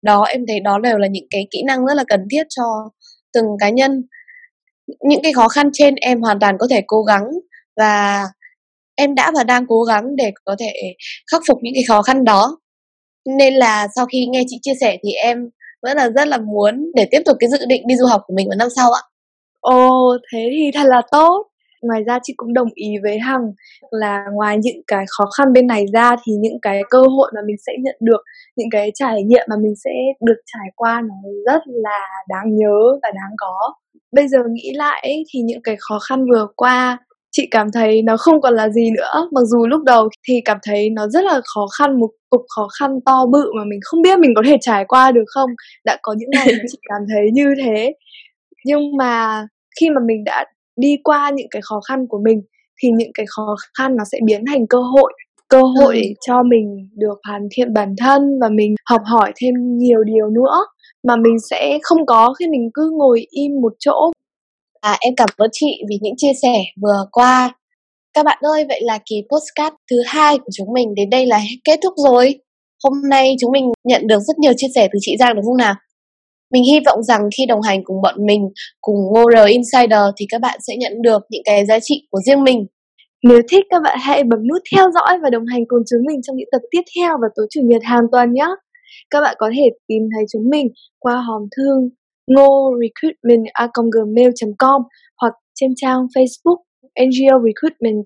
Đó 0.01 0.23
em 0.23 0.45
thấy 0.47 0.59
đó 0.59 0.79
đều 0.79 0.97
là 0.97 1.07
những 1.07 1.27
cái 1.29 1.47
kỹ 1.51 1.63
năng 1.67 1.85
rất 1.85 1.93
là 1.97 2.03
cần 2.07 2.19
thiết 2.31 2.43
cho 2.49 2.63
từng 3.33 3.45
cá 3.59 3.69
nhân. 3.69 4.03
Những 5.09 5.21
cái 5.23 5.33
khó 5.33 5.47
khăn 5.47 5.69
trên 5.73 5.95
em 5.95 6.21
hoàn 6.21 6.39
toàn 6.39 6.55
có 6.59 6.67
thể 6.69 6.81
cố 6.87 7.01
gắng 7.01 7.23
và 7.77 8.23
em 8.95 9.15
đã 9.15 9.31
và 9.35 9.43
đang 9.43 9.65
cố 9.67 9.83
gắng 9.83 10.15
để 10.15 10.31
có 10.45 10.55
thể 10.59 10.73
khắc 11.31 11.41
phục 11.47 11.57
những 11.61 11.73
cái 11.73 11.83
khó 11.87 12.01
khăn 12.01 12.23
đó. 12.23 12.57
Nên 13.37 13.53
là 13.53 13.87
sau 13.95 14.05
khi 14.05 14.25
nghe 14.25 14.43
chị 14.47 14.59
chia 14.61 14.73
sẻ 14.81 14.97
thì 15.03 15.11
em 15.11 15.49
vẫn 15.81 15.97
là 15.97 16.09
rất 16.09 16.27
là 16.27 16.37
muốn 16.37 16.91
để 16.95 17.07
tiếp 17.11 17.21
tục 17.25 17.37
cái 17.39 17.49
dự 17.49 17.65
định 17.67 17.87
đi 17.87 17.95
du 17.95 18.05
học 18.05 18.21
của 18.27 18.33
mình 18.37 18.47
vào 18.49 18.57
năm 18.57 18.67
sau 18.75 18.91
ạ. 18.91 19.01
Ồ, 19.59 20.17
thế 20.33 20.49
thì 20.51 20.71
thật 20.73 20.85
là 20.85 21.01
tốt. 21.11 21.47
Ngoài 21.81 22.03
ra 22.07 22.19
chị 22.23 22.33
cũng 22.37 22.53
đồng 22.53 22.67
ý 22.73 22.87
với 23.03 23.19
Hằng 23.19 23.51
là 23.91 24.25
ngoài 24.33 24.57
những 24.61 24.81
cái 24.87 25.05
khó 25.07 25.25
khăn 25.37 25.53
bên 25.53 25.67
này 25.67 25.85
ra 25.93 26.15
thì 26.25 26.33
những 26.39 26.59
cái 26.61 26.81
cơ 26.89 27.01
hội 27.01 27.31
mà 27.35 27.41
mình 27.45 27.55
sẽ 27.65 27.73
nhận 27.83 27.95
được, 27.99 28.21
những 28.55 28.67
cái 28.71 28.91
trải 28.95 29.23
nghiệm 29.23 29.45
mà 29.49 29.55
mình 29.63 29.73
sẽ 29.83 29.91
được 30.21 30.41
trải 30.45 30.67
qua 30.75 31.01
nó 31.01 31.15
rất 31.45 31.61
là 31.65 31.99
đáng 32.29 32.55
nhớ 32.55 32.99
và 33.01 33.11
đáng 33.11 33.31
có. 33.37 33.73
Bây 34.11 34.27
giờ 34.27 34.37
nghĩ 34.51 34.71
lại 34.75 35.01
ấy, 35.03 35.23
thì 35.33 35.39
những 35.41 35.61
cái 35.63 35.75
khó 35.79 35.99
khăn 36.09 36.25
vừa 36.33 36.47
qua 36.55 36.97
chị 37.37 37.47
cảm 37.51 37.67
thấy 37.73 38.01
nó 38.01 38.17
không 38.17 38.41
còn 38.41 38.53
là 38.53 38.69
gì 38.69 38.89
nữa. 38.97 39.29
Mặc 39.31 39.41
dù 39.45 39.67
lúc 39.67 39.83
đầu 39.83 40.09
thì 40.27 40.33
cảm 40.45 40.57
thấy 40.63 40.89
nó 40.89 41.07
rất 41.07 41.23
là 41.25 41.41
khó 41.53 41.67
khăn 41.77 41.99
một 41.99 42.09
cục 42.29 42.41
khó 42.55 42.67
khăn 42.79 42.91
to 43.05 43.25
bự 43.31 43.51
mà 43.57 43.63
mình 43.67 43.79
không 43.83 44.01
biết 44.01 44.19
mình 44.19 44.31
có 44.35 44.41
thể 44.45 44.57
trải 44.61 44.85
qua 44.87 45.11
được 45.11 45.23
không. 45.27 45.49
Đã 45.85 45.97
có 46.01 46.15
những 46.17 46.29
ngày 46.31 46.47
chị 46.71 46.77
cảm 46.89 47.01
thấy 47.13 47.31
như 47.33 47.53
thế. 47.63 47.93
Nhưng 48.65 48.97
mà 48.97 49.45
khi 49.79 49.89
mà 49.89 50.01
mình 50.07 50.23
đã 50.23 50.45
đi 50.77 50.97
qua 51.03 51.31
những 51.35 51.47
cái 51.51 51.61
khó 51.61 51.79
khăn 51.87 52.07
của 52.07 52.19
mình 52.25 52.41
thì 52.83 52.89
những 52.97 53.11
cái 53.13 53.25
khó 53.29 53.55
khăn 53.77 53.95
nó 53.95 54.03
sẽ 54.11 54.17
biến 54.25 54.43
thành 54.47 54.67
cơ 54.67 54.77
hội. 54.81 55.13
Cơ 55.47 55.61
hội 55.79 55.95
Ừ. 55.95 56.01
cho 56.27 56.43
mình 56.43 56.89
được 56.95 57.19
hoàn 57.27 57.47
thiện 57.51 57.73
bản 57.73 57.95
thân 57.99 58.39
và 58.41 58.49
mình 58.49 58.75
học 58.89 59.01
hỏi 59.05 59.33
thêm 59.41 59.53
nhiều 59.77 60.03
điều 60.03 60.29
nữa 60.29 60.65
mà 61.07 61.15
mình 61.15 61.37
sẽ 61.49 61.79
không 61.83 62.05
có 62.05 62.33
khi 62.39 62.47
mình 62.47 62.69
cứ 62.73 62.91
ngồi 62.97 63.25
im 63.29 63.51
một 63.61 63.73
chỗ 63.79 64.11
À, 64.85 64.97
em 64.99 65.13
cảm 65.17 65.29
ơn 65.37 65.49
chị 65.53 65.81
vì 65.89 65.95
những 66.01 66.13
chia 66.17 66.31
sẻ 66.41 66.63
vừa 66.81 67.05
qua. 67.11 67.53
Các 68.13 68.25
bạn 68.25 68.37
ơi, 68.41 68.65
vậy 68.67 68.81
là 68.83 68.99
kỳ 69.05 69.15
postcard 69.31 69.75
thứ 69.91 69.97
hai 70.05 70.37
của 70.37 70.51
chúng 70.53 70.73
mình 70.73 70.95
đến 70.95 71.09
đây 71.09 71.25
là 71.25 71.41
kết 71.63 71.79
thúc 71.83 71.93
rồi. 72.09 72.39
Hôm 72.83 72.93
nay 73.09 73.35
chúng 73.41 73.51
mình 73.51 73.71
nhận 73.83 74.07
được 74.07 74.19
rất 74.19 74.39
nhiều 74.39 74.53
chia 74.57 74.67
sẻ 74.75 74.87
từ 74.93 74.99
chị 75.01 75.15
Giang 75.19 75.35
đúng 75.35 75.45
không 75.45 75.57
nào? 75.57 75.73
Mình 76.53 76.63
hy 76.63 76.79
vọng 76.85 77.03
rằng 77.03 77.21
khi 77.37 77.45
đồng 77.45 77.61
hành 77.61 77.83
cùng 77.83 78.01
bọn 78.01 78.25
mình, 78.25 78.49
cùng 78.81 78.95
OR 78.95 79.47
Insider 79.47 80.03
thì 80.17 80.25
các 80.29 80.41
bạn 80.41 80.59
sẽ 80.67 80.73
nhận 80.77 81.01
được 81.01 81.21
những 81.29 81.43
cái 81.45 81.65
giá 81.65 81.79
trị 81.79 82.07
của 82.11 82.19
riêng 82.19 82.43
mình. 82.43 82.65
Nếu 83.23 83.41
thích 83.49 83.63
các 83.69 83.81
bạn 83.83 83.97
hãy 84.01 84.23
bấm 84.23 84.47
nút 84.47 84.61
theo 84.75 84.91
dõi 84.91 85.19
và 85.23 85.29
đồng 85.29 85.45
hành 85.45 85.63
cùng 85.67 85.81
chúng 85.89 86.05
mình 86.07 86.21
trong 86.21 86.35
những 86.35 86.49
tập 86.51 86.61
tiếp 86.71 86.81
theo 86.95 87.09
vào 87.09 87.29
tối 87.35 87.47
chủ 87.49 87.61
nhật 87.63 87.81
hàng 87.83 88.03
tuần 88.11 88.33
nhé. 88.33 88.47
Các 89.09 89.21
bạn 89.21 89.35
có 89.39 89.49
thể 89.55 89.69
tìm 89.87 90.01
thấy 90.15 90.25
chúng 90.33 90.49
mình 90.49 90.67
qua 90.99 91.15
hòm 91.15 91.41
thư 91.57 91.89
ngô 92.27 92.73
recruitment.com 92.81 94.81
hoặc 95.21 95.33
trên 95.55 95.73
trang 95.75 96.07
Facebook 96.15 96.57
NGO 97.05 97.39
Recruitment. 97.45 98.03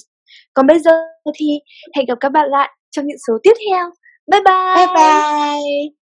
Còn 0.54 0.68
bây 0.68 0.80
giờ 0.80 0.92
thì 1.36 1.60
hẹn 1.96 2.06
gặp 2.06 2.18
các 2.20 2.30
bạn 2.30 2.50
lại 2.50 2.70
trong 2.92 3.08
những 3.08 3.18
số 3.28 3.38
tiếp 3.44 3.54
theo. 3.70 3.86
Bye 4.32 4.42
bye! 4.46 4.76
Bye 4.76 4.88
bye! 4.96 5.99